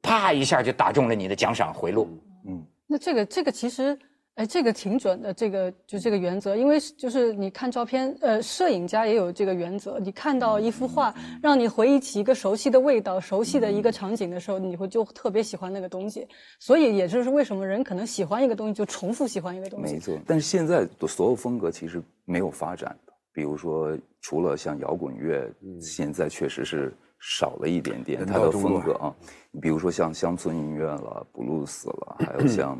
[0.00, 2.08] 啪一下就打中了你的奖赏回路，
[2.46, 2.66] 嗯。
[2.86, 3.98] 那这个这个其实，
[4.38, 5.34] 哎，这个挺准的。
[5.34, 9.98] 这个就这个原则，因为就是你看照片，呃，摄影家也有这个原则。
[9.98, 11.12] 你看到一幅画，
[11.42, 16.24] 让你回忆起一个熟悉的味道、熟悉的一个场景的时候，你会就特别喜欢那个东西。
[16.60, 19.94] 所以，也就是为什么人可能喜欢一个东西，就重复喜欢一个东西。
[19.94, 20.16] 没错。
[20.24, 29.12] 但是现在的所有风格其实没有发展的，比如说，除了像摇滚乐，现在确实是少了一点点它的风格啊。
[29.50, 32.78] 你比如说像乡村音乐了、布鲁斯了，还有 像，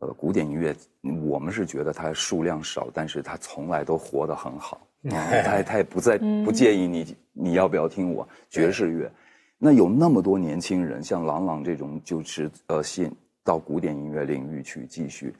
[0.00, 0.74] 呃，古典音乐，
[1.24, 4.86] 我们是觉得它数量少，但是它从来都活得很好。
[5.08, 9.10] 他他也不在不介意你你要不要听我爵士乐。
[9.56, 13.10] 那有那么多年轻人，像郎朗这种，就是呃，现
[13.44, 15.32] 到古典音乐领域去继续，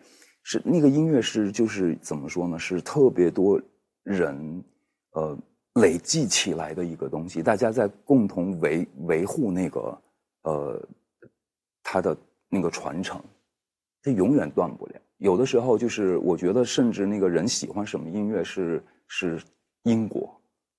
[0.43, 2.59] 是那个音乐是就是怎么说呢？
[2.59, 3.61] 是特别多
[4.05, 4.65] 人
[5.13, 5.37] 呃
[5.75, 10.01] 累计起来的一个东西，大家在共同维维护那个。
[10.43, 10.81] 呃，
[11.83, 12.17] 他的
[12.49, 13.21] 那个传承，
[14.07, 14.93] 它永远断不了。
[15.19, 19.43] 有的时候就是，我觉得甚至那个人喜欢什么音乐是是
[19.83, 20.33] 因果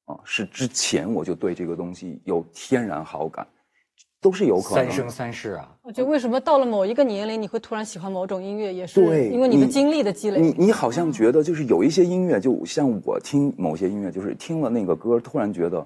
[0.06, 3.46] 啊，是之前我就对这个东西有天然好感，
[4.22, 4.86] 都是有可能。
[4.86, 5.76] 三生三世啊！
[5.82, 10.40] 我觉得为什么到了某一个年龄你会突然喜欢某种音乐，也是因为你的经历的积累。
[10.40, 15.86] 你你好像觉得就是有一些音乐，就像我听某些音乐，就是听了那个歌，突然觉得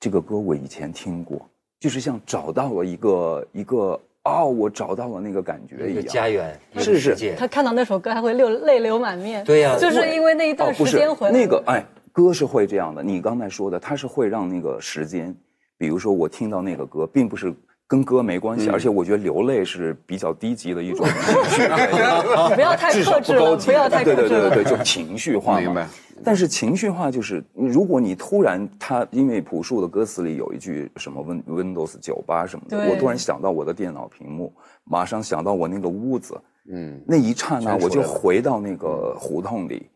[0.00, 1.48] 这个歌我以前听过。
[1.78, 7.34] 就是像找到了一个一个哦，我找到了那个感觉一样，家园，是是。
[7.36, 11.32] 他看到那首歌还会流泪流满面，对呀，就是因为那一段时间回来。
[11.32, 13.02] 那个哎，歌是会这样的。
[13.02, 15.34] 你刚才说的，它是会让那个时间，
[15.78, 17.54] 比如说我听到那个歌，并不是。
[17.90, 21.66] 跟歌没关系，而且我觉得流泪是比较低级的一种情绪，
[22.54, 25.88] 不要太克制了，不要太克制对对对对对，就情绪化明白。
[26.22, 34.52] 但是情绪化就是，如果你突然他因为朴树的歌词里有一句什么 Win Windows 九八什么的，我突然想到我的电脑屏幕，
[34.84, 39.90] 马上想到我那个屋子，嗯，那一刹那我就回到那个胡同里，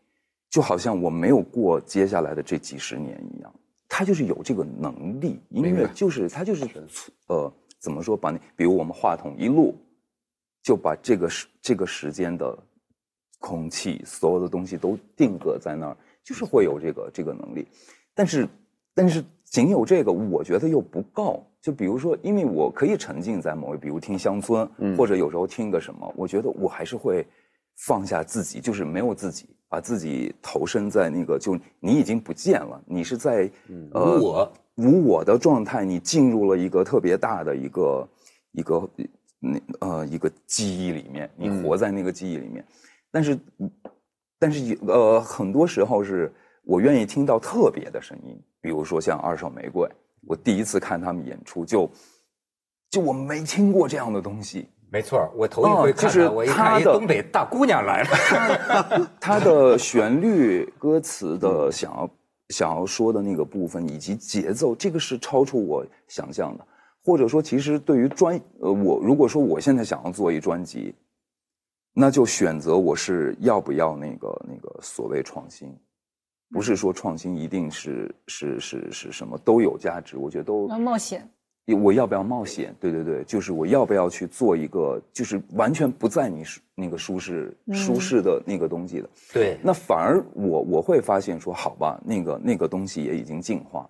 [0.49, 3.49] 就好像我没有过接下来的这几十年一样。
[3.87, 6.67] 他就是有这个能力，音乐就是他就是
[7.27, 7.49] 呃。
[7.85, 8.17] 怎么说？
[8.17, 9.75] 把你，比如我们话筒一录，
[10.63, 12.57] 就把这个时这个时间的
[13.37, 17.67] 空气，所有的东西都定格在那儿，就是会有这个这个能力。
[18.15, 18.49] 但是，
[18.95, 21.45] 但是仅有这个，我觉得又不够。
[21.61, 24.67] 就比如说，因为我可以沉浸在某，比如听乡村，
[24.97, 27.23] 或者有时候听个什么，我觉得我还是会
[27.75, 33.49] 放下自己，就是没有自己，把自己投身在那个，就你已经不见了，你是在
[33.91, 34.53] 呃我。
[34.77, 38.09] 无我的状态，你进入了一个特别大的一个
[38.51, 38.89] 一个
[39.39, 42.61] 那呃一个记忆里面，你活在那个记忆里面。
[43.09, 43.39] 但是，
[44.37, 46.29] 但是呃很多时候是
[46.65, 49.89] 我愿意听到特别的声音，比如说像二手玫瑰，
[50.27, 51.89] 我第一次看他们演出，就
[52.89, 54.67] 就我没听过这样的东西。
[54.95, 59.11] 没错，我头一回看他，我一看，一东北大姑娘来了。
[59.19, 62.09] 他的旋律、歌词的想要。
[62.49, 66.67] 想要说的那个部分以及节奏，这个是超出我想象的。
[67.03, 70.93] 或者说，其实对于专呃，我如果说我现在想要做一专辑，
[71.91, 75.75] 那就选择我是要不要那个那个所谓创新，
[76.51, 81.27] 不是说创新一定是是是是什么都有价值，我觉得都要冒险。
[81.73, 82.75] 我要不要冒险？
[82.79, 86.43] 对对对，就是我要不要去做一个，就是完全不在你
[86.75, 89.09] 那个舒适舒适的那个东西的。
[89.33, 93.89] 对，那反而我我会发现说，好吧，那个那个东西也已经进化了。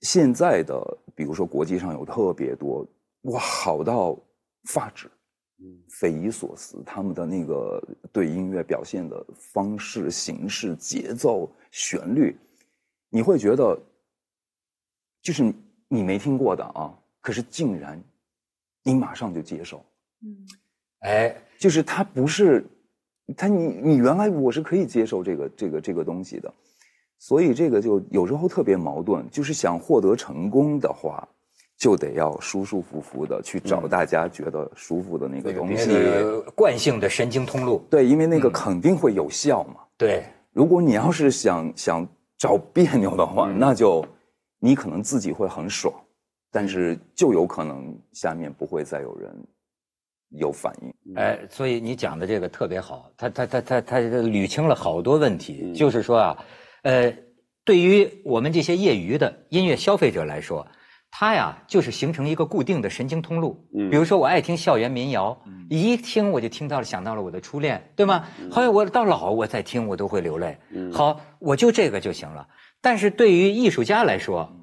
[0.00, 0.82] 现在的，
[1.14, 2.86] 比如说国际上有特别多，
[3.24, 4.18] 哇，好到
[4.70, 5.10] 发指，
[6.00, 7.78] 匪夷所思，他们的那个
[8.10, 12.34] 对音乐表现的方式、形式、节奏、旋律，
[13.10, 13.78] 你会觉得，
[15.20, 15.52] 就是。
[15.94, 18.02] 你没听过的啊，可是竟然，
[18.82, 19.82] 你马上就接受，
[20.22, 20.36] 嗯，
[21.00, 22.66] 哎，就是他不是，
[23.36, 26.52] 他你你原来我是可以接受这个这个这个东西的，
[27.18, 31.26] 所以这个就有时候特别矛盾，就是想获得成功的话，
[31.78, 35.90] 就得要舒舒服服的去找大家觉得舒服的那个东西，
[36.54, 44.04] 惯性的神经通路，对，因为那个肯定会有效嘛，对，如果你要是想想找别扭的话，那就。
[44.64, 45.92] 你可能自己会很爽，
[46.50, 49.30] 但是就有可能下面不会再有人
[50.30, 51.14] 有反应。
[51.16, 56.44] 哎，所以你讲的这个特别好，他他他他他捋清了好多问题，就是说啊，
[56.82, 57.14] 呃，
[57.62, 60.66] 对于我们这些业余的音乐消费者来说。
[61.16, 63.64] 它呀，就是形成一个固定的神经通路。
[63.72, 65.40] 嗯，比如说我爱听校园民谣，
[65.70, 68.26] 一听我就听到了，想到了我的初恋，对吗？
[68.50, 70.58] 好像我到老我再听我都会流泪。
[70.70, 72.44] 嗯，好，我就这个就行了。
[72.84, 74.54] 但是对于艺术家来说，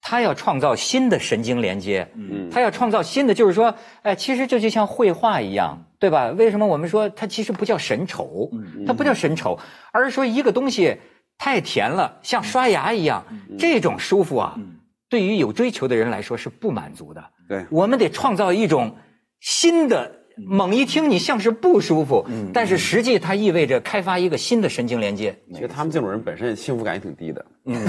[0.00, 2.08] 他要创造新的神经连接。
[2.16, 3.72] 嗯，他要创造新的，就是说，
[4.02, 6.30] 哎，其实这就像绘画一样，对吧？
[6.30, 8.50] 为什么我们说它其实不叫神丑？
[8.84, 9.56] 它不叫神丑，
[9.92, 10.96] 而是说一个东西
[11.38, 13.24] 太甜了，像刷牙一样，
[13.56, 14.58] 这种舒服啊。
[15.08, 17.24] 对于有追求的人来说是不满足的。
[17.48, 18.96] 对，我们得创造一种
[19.40, 25.36] 新的，猛一听你像是不舒服，但是实际它意味着开发一个新的神经连接。
[25.52, 27.44] 其实他们这种人本身幸福感也挺低的。
[27.68, 27.86] 嗯，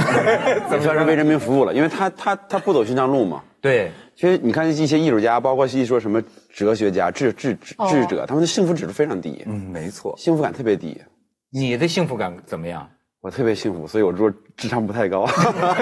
[0.67, 3.41] 算是为人民服务了，因为他他他不走寻常路嘛。
[3.61, 6.21] 对，其实你看一些艺术家，包括一说什么
[6.53, 7.57] 哲学家、智智
[7.89, 9.41] 智者，他们的幸福指数非常低。
[9.47, 11.01] 嗯，没错，幸福感特别低。
[11.49, 12.87] 你的幸福感怎么样？
[13.21, 15.27] 我特别幸福，所以我说智商不太高。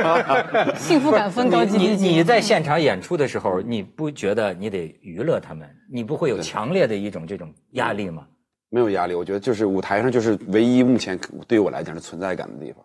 [0.75, 1.77] 幸福感分高低。
[1.77, 5.67] 你你在现场演出的时候，你不觉得你得娱乐他们？
[5.91, 8.25] 你不会有强烈的一种这种压力吗？
[8.69, 11.17] 没有压力，我觉得就是舞台上就是唯一目前
[11.47, 12.83] 对于我来讲是存在感的地方。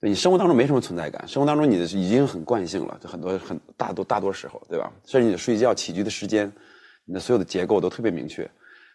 [0.00, 4.92] 对你生活当中没什么存在感，生活当中你的已经很惯性了，就很多很大多大多时候，对吧？
[5.04, 6.50] 甚至你的睡觉起居的时间，
[7.04, 8.48] 你的所有的结构都特别明确。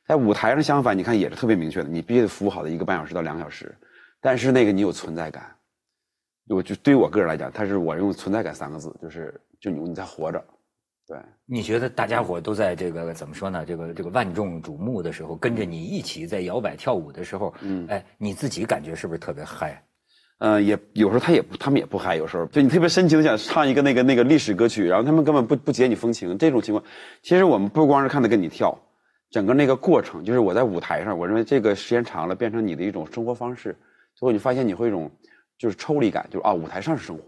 [0.07, 3.73] 在舞台上相反，你看也是特别明确的，你必须得服务好的一个半小时到两个小时。
[4.21, 5.53] 但是那个你有存在感，
[6.47, 10.41] 我就对于我个人来讲，他是我用“存在感”三个字，就是就你你在活着，
[11.05, 11.17] 对。
[11.45, 13.65] 你觉得大家伙都在这个怎么说呢？
[13.65, 19.83] 这个这个万众瞩目的时候，跟着你一起在摇摆跳舞的时候，嗯，哎，你自己感觉是不是特别嗨？
[20.39, 22.17] 嗯，也有时候他也不，他们也不嗨。
[22.17, 26.37] 有时候就你特别深情的想唱一个那个那个历史歌曲，然后他们根本不不解你风情。
[26.37, 26.83] 这种情况，
[27.21, 28.77] 其实我们不光是看他跟你跳，
[29.29, 33.73] 整个那个过程，就是我在舞台上，我认为这个时间长了，变成你的一种生活方式。
[34.15, 35.09] 最后你发现你会一种
[35.57, 37.23] 就是抽离感，就是啊，舞台上是生活，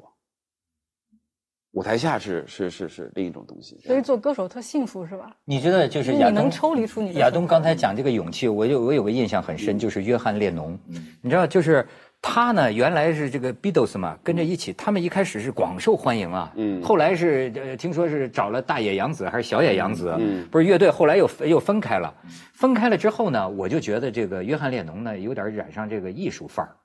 [1.71, 3.79] 舞台下是是是是另一种东西。
[3.85, 5.33] 所以做歌手特幸福是吧？
[5.45, 10.77] 你觉得就是你能抽离出你亚东刚才讲这个勇气，我有我有个印象很深，就是约翰列侬，
[11.21, 11.87] 你知道就是。
[12.27, 14.73] 他呢，原来是这个 Beatles 嘛，跟着一起。
[14.73, 22.11] 他们一开始是广受欢迎啊，嗯，后来是呃，听说是找了大野洋子还是小野洋子，嗯，不是乐队，后来又又分开了。
[22.51, 26.75] 分开了之后呢，我就觉得这个约翰列侬呢，有点染上这个艺术范儿，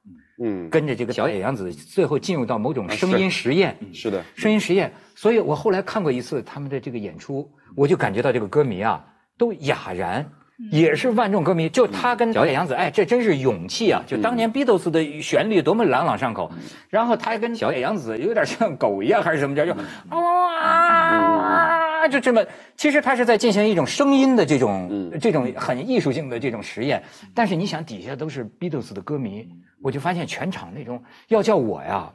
[0.44, 4.92] 嗯，跟着这个小野洋子，最后进入到某种声音实验，是的，声音实验。
[5.14, 9.02] 所以我后来看过一次他们的这个演出，我就感觉到这个歌迷啊，
[9.38, 10.30] 都哑然。
[10.70, 14.02] 也是万众歌迷，就他跟小野洋子，哎，这真是勇气啊！
[14.06, 16.52] 就当年 Beatles 的旋律多么朗朗上口，
[16.90, 19.72] 然后他跟小野洋子有点像狗一样还是什么叫，就
[20.10, 22.44] 啊，就这么，
[22.76, 27.02] 其实他是在进行一种声音的这种这种很艺术性的这种实验。
[27.34, 29.48] 但是你想，底下都是 Beatles 的歌迷，
[29.82, 32.12] 我就发现全场那种要叫我呀，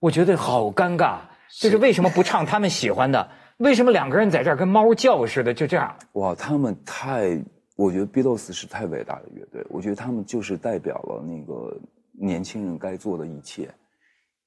[0.00, 1.18] 我觉得好尴尬。
[1.60, 3.28] 就是为什么不唱他们喜欢的？
[3.58, 5.54] 为什么两个人在这儿跟猫叫似的？
[5.54, 5.94] 就这样。
[6.14, 7.38] 哇，他们太。
[7.76, 11.76] 我觉得 Beatles 是太伟大的乐队，我觉得他们就是代表了那个
[12.12, 13.68] 年轻人该做的一切。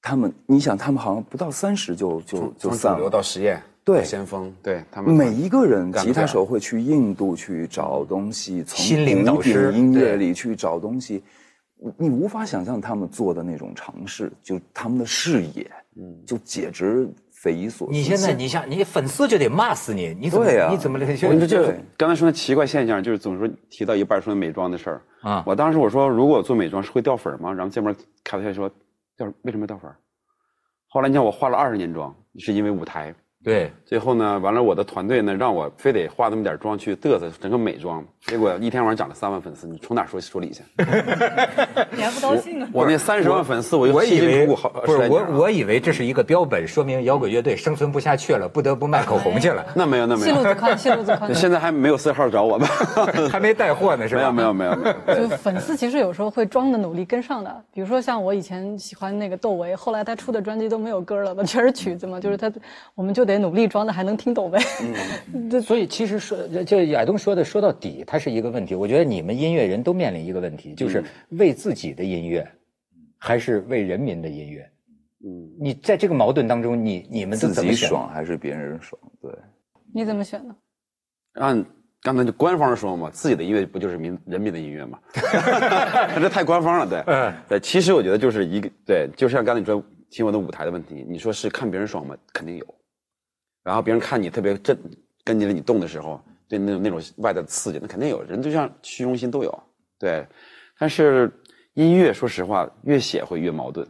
[0.00, 2.98] 他们，你想，他们好像不到三十就就就散了。
[2.98, 8.78] 流到实验，对先锋，对他们每一个人，吉他手会去印度去找东西，从
[9.26, 11.22] 古典音乐里去找东西，
[11.96, 17.08] 你无法想象他们做的那种尝试，就他们的视野，嗯，就简直。
[17.42, 17.92] 匪夷所思。
[17.92, 25.42] 你现在，你想你粉丝就得骂死你，你怎么你怎么我跟你说，就刚才说那奇怪现象，就是总说提到一半说美妆的事儿啊。
[25.46, 27.52] 我当时我说，如果做美妆是会掉粉吗？
[27.52, 28.68] 然后这边开玩笑说，
[29.16, 29.90] 掉为什么掉粉？
[30.88, 33.14] 后来你看我化了二十年妆，是因为舞台。
[33.44, 40.62] 对，最后呢，完了，我的团队呢，让我非得化那么点妆去嘚瑟，整个美妆，结果一天晚上涨了三万粉丝，你从哪说说理去？
[41.92, 42.68] 你还不高兴啊？
[42.72, 49.64] 我那三十万粉丝，我就辛辛苦苦好，不是我，我以为这是一个标本，说明摇滚乐队生存不下去了，不得不卖口红去了。
[49.74, 50.26] 那没有，那没有。
[50.26, 51.34] 戏路子宽，戏路子宽。
[51.34, 52.68] 现在还没有四号找我们，
[53.30, 54.32] 还没带货呢，是吧？
[54.32, 55.28] 没有，没有，没有。
[55.28, 62.52] 就粉丝其实有时候会装的努力跟上的，比如说像我以前喜欢那个窦唯，后来他出的专辑都没有歌了，全是曲子嘛，就是他，
[62.96, 64.08] 我们就得努力装的还。
[64.08, 64.58] 能听懂呗？
[65.34, 68.74] 嗯，所以其实说，就亚东说的，说到底，它是一个问题。
[68.74, 72.50] 我觉得你们音乐人都面临一个问题，就是为自己的音乐，
[73.18, 74.66] 还是为人民的音乐？
[75.26, 78.98] 嗯，你在这个矛盾当中，你你们自己爽还是别人爽？
[79.20, 79.30] 对，
[79.92, 80.56] 你怎么选呢？
[81.34, 81.62] 按
[82.00, 84.98] 刚才就官方说嘛，自己的音乐不就是民人民的音乐吗？
[86.16, 87.60] 这太官方了，对，嗯，对。
[87.60, 92.16] 其实我觉得就是一个，对，就像刚才你说听我的舞台的问题，你说是看别人爽吗？
[92.32, 92.77] 肯定有。
[93.68, 94.74] 然后别人看你特别震，
[95.22, 99.62] 跟着你动的时候，对那种那种外在刺激，那肯定有人就像虚荣心都有，
[99.98, 100.26] 对。
[100.78, 101.30] 但是
[101.74, 103.86] 音乐，说实话，越写会越矛盾，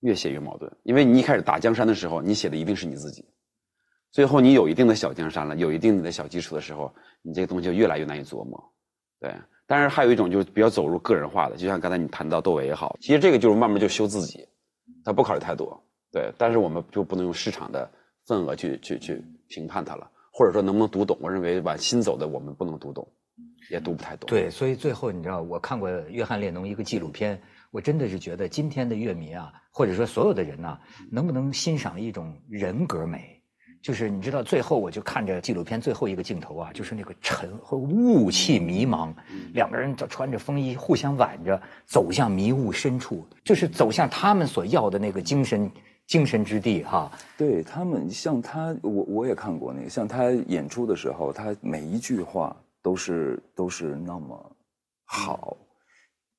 [0.00, 0.74] 越写越矛盾。
[0.84, 3.22] 因为你一开始打江山的时候，你写的一定是你自己，
[4.10, 6.90] 最后你有一定的小江山了，有一定的小基础的时候，
[7.20, 8.58] 你这个东西就越来越难以琢磨，
[9.20, 9.30] 对。
[9.66, 14.48] 但是还有一种就是比较走入个人化的，就像刚才你谈到窦唯也好，其实这个就是慢慢就修自己，
[15.04, 15.78] 他不考虑太多，
[16.10, 16.32] 对。
[16.38, 17.90] 但是我们就不能用市场的
[18.26, 21.16] 份额去去去评判它了，或者说能不能读懂？
[21.20, 23.06] 我认为往新走的我们不能读懂。
[23.68, 24.28] 也读不太懂。
[24.28, 27.40] 对，所以最后你知道，我看过约翰列侬一个纪录片，
[27.72, 30.78] 我真的是觉得今天的乐迷啊，或者说所有的人呢，
[31.10, 33.42] 能不能欣赏一种人格美？
[33.82, 39.12] 就是你知道，最后我就看着纪录片最后一个镜头啊，就是那个沉和雾气迷茫，
[39.52, 45.68] 两个人都穿着风衣，互相挽着走向迷雾深处，就是走向他们所要的那个精神
[46.06, 47.10] 精神之地哈。
[47.36, 52.56] 对他们，像他，我我也看过那个，像他演出的时候，他每一句话。
[52.82, 54.56] 都是都是那么
[55.06, 55.56] 好，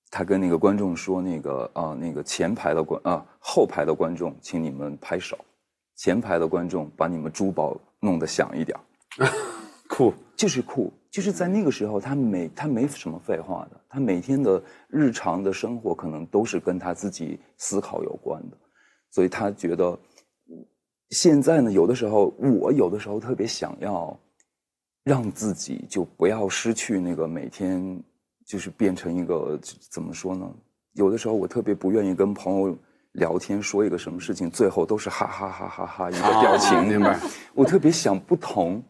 [0.10, 5.36] 他跟那个观众说：“那个啊，那个前排的观啊，后排的观众，请你们拍手；
[5.98, 8.80] 前排的观众，把你们珠宝弄得响一点。
[9.92, 18.58] ”酷，就是酷，就是在那个时候，他每他没什么废话的，他每天的日常的生活可能都是跟他自己思考有关的，
[19.12, 19.98] 所以他觉得
[21.10, 24.18] 现在呢，有的时候我有的时候特别想要。
[25.04, 27.98] 让自己就不要失去那个每天，
[28.46, 29.58] 就是变成一个
[29.90, 30.46] 怎么说呢？
[30.96, 32.78] 有的时候我特别不愿意跟朋友
[33.14, 37.18] 聊天，说一个什么事情，最后都是哈哈哈哈哈一个表情，明白？
[37.54, 38.84] 我特别想不同，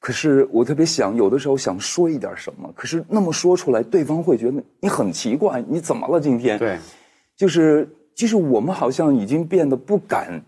[0.00, 6.58] 可是我特别想有的时候想说一点什么，可是那么说出来，对方会觉得你很奇怪，你怎么了今天？
[6.58, 6.80] 对，
[7.36, 10.42] 就是就是我们好像已经变得不敢。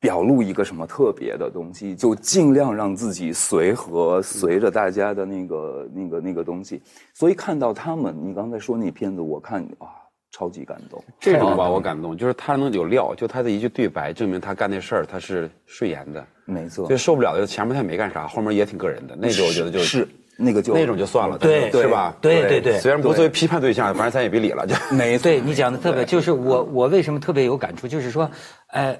[0.00, 6.82] 表露一个什么特别的东西，就尽量让自己随和，随着大家的那个、那个、那个东西。
[7.14, 9.86] 所以看到他们，你刚才说那片子，我看啊，
[10.32, 11.00] 超级感动。
[11.20, 16.26] 这种把我感动，就是他能有料，就他的一句对白，证明他干那事儿他是顺延的。
[16.46, 16.84] 没错。
[16.88, 19.14] 最受不了的前面他也没干啥，后面也挺个人的。
[19.14, 22.16] 那种我觉得就是那个就那种就算了，对，是吧？
[22.20, 22.78] 对对对。
[22.78, 24.66] 虽然不作为批判对象，反正咱也别理了。
[24.66, 28.30] 就没 对你讲的特别，就是我我为什么特别有感触，就是说，
[28.68, 28.98] 哎。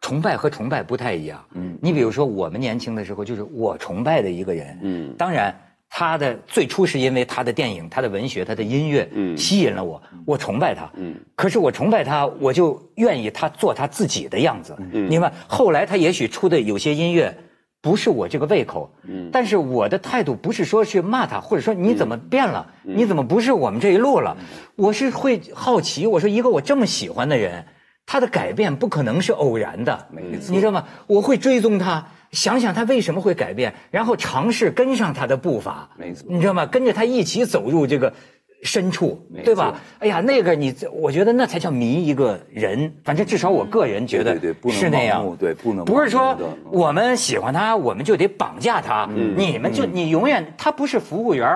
[0.00, 1.44] 崇拜和崇拜不太一样。
[1.54, 4.78] 嗯，你比如说，我们年轻的时候，就是我崇拜的一个人。
[4.82, 5.52] 嗯，当然，
[5.90, 10.88] 他的最初是因为他的电影、他的文学、他的音乐，嗯，吸引了我，我崇拜他。
[10.94, 14.76] 嗯，可是我崇拜他，我就愿意他做他自己的样子。
[14.92, 17.36] 嗯，你看，后来他也许出的有些音乐
[17.84, 18.90] 不是我这个胃口。
[19.02, 22.72] 嗯，但是我的态度不是说去骂他，或者说你怎么变了？
[22.82, 24.38] 你怎么不是我们这一路了？
[24.74, 27.66] 我是会好奇，我说一个我这么喜欢的人。
[28.06, 30.84] 他的改变不可能是偶然的，没错你知道吗？
[31.06, 36.66] 我会追踪他，想想他为什么会改变，然后尝试跟上他的步伐，没错你知道吗？
[36.66, 38.14] 跟着他一起走入这个。
[38.64, 39.80] 深处，对吧？
[39.98, 42.90] 哎呀，那个你，我觉得那才叫迷一个人。
[43.04, 44.36] 反正至少我个人觉得
[44.70, 45.36] 是那样。
[45.38, 46.36] 对，不能不是说
[46.70, 49.08] 我们喜欢他，我们就得绑架他。
[49.36, 51.46] 你们就你永远他不是服务员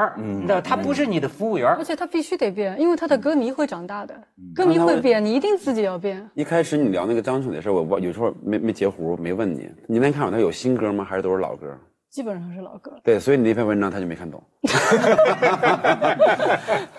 [0.47, 4.15] 那他不是你的服务员而且他必须得变，因为他的歌迷会长大的，
[4.55, 6.25] 歌迷会变，你一定自己要变。
[6.35, 9.69] 一开始你聊那个张楚的事我我有时候没没截胡，没问你。
[9.87, 11.05] 你那天看他有新歌吗？
[11.09, 11.67] 还是都是老歌？
[12.11, 14.43] 基本上是老歌，对，所以你那篇文章他就没看懂。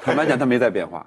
[0.03, 1.05] 坦白讲，他没在变化。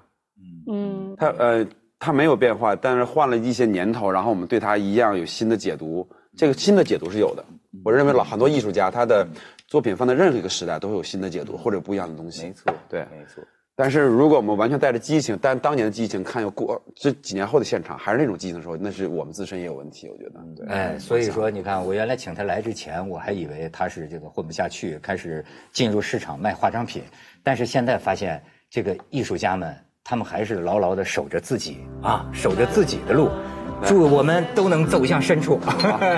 [0.66, 1.66] 嗯，他呃，
[1.98, 6.09] 他没有变化，但是换了一些年头，然后我们对他一样有新的解读。
[6.36, 7.44] 这个新的解读是有的。
[7.84, 9.26] 我认为老很多艺术家，他的
[9.66, 12.44] 作品放在任何一个时代都会有新的解读或者不一样的东西。
[12.44, 13.42] 没错，对，没错。
[13.75, 20.41] 但是如果我们完全带着激情，但当年的激情看过这几年后的现场，还是那种激情的时候，那是我们自身也有问题，我觉得。
[20.55, 20.66] 对。
[20.66, 27.03] 哎，所以说你看，我原来请他来之前，我还以为他是这个混不下去，开始进入市场卖化妆品。
[27.43, 33.31] 但是现在发现，这个艺术家们，他们还是牢牢的守着自己啊，守着自己的路。
[33.85, 35.59] 祝我们都能走向深处。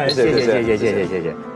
[0.08, 1.53] 谢谢谢谢谢谢谢谢。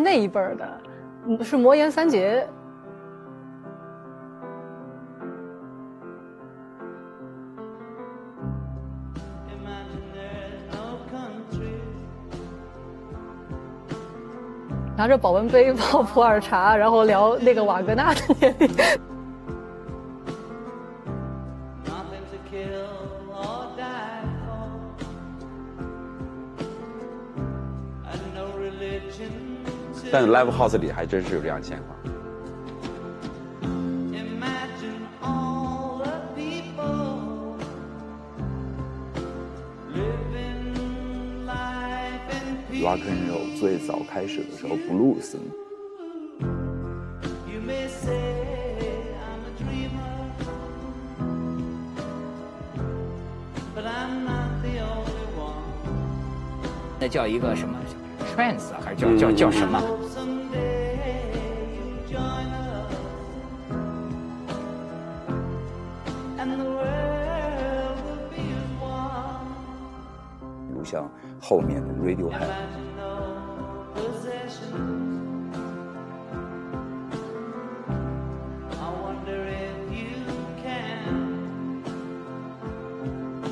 [0.00, 2.48] 那一辈儿的，是魔岩三杰。
[14.96, 19.09] 拿着保温杯泡普洱茶，然后聊那个瓦格纳的年龄。
[30.12, 31.96] 但 live house 里还真是有这样情况。
[42.82, 45.36] Rock and roll 最早开始的时候，blues。
[56.98, 57.78] 那叫一个什么
[58.40, 59.78] ？trance 还是叫叫叫什么？
[70.66, 71.06] 比如像
[71.38, 72.48] 后面的 Radiohead，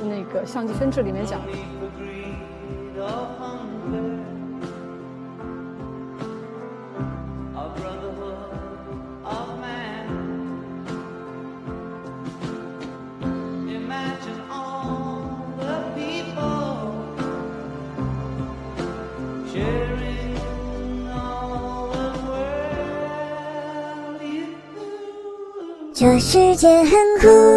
[0.03, 1.39] 那个相机分制里面讲。
[26.19, 26.91] 世界很
[27.21, 27.48] 酷。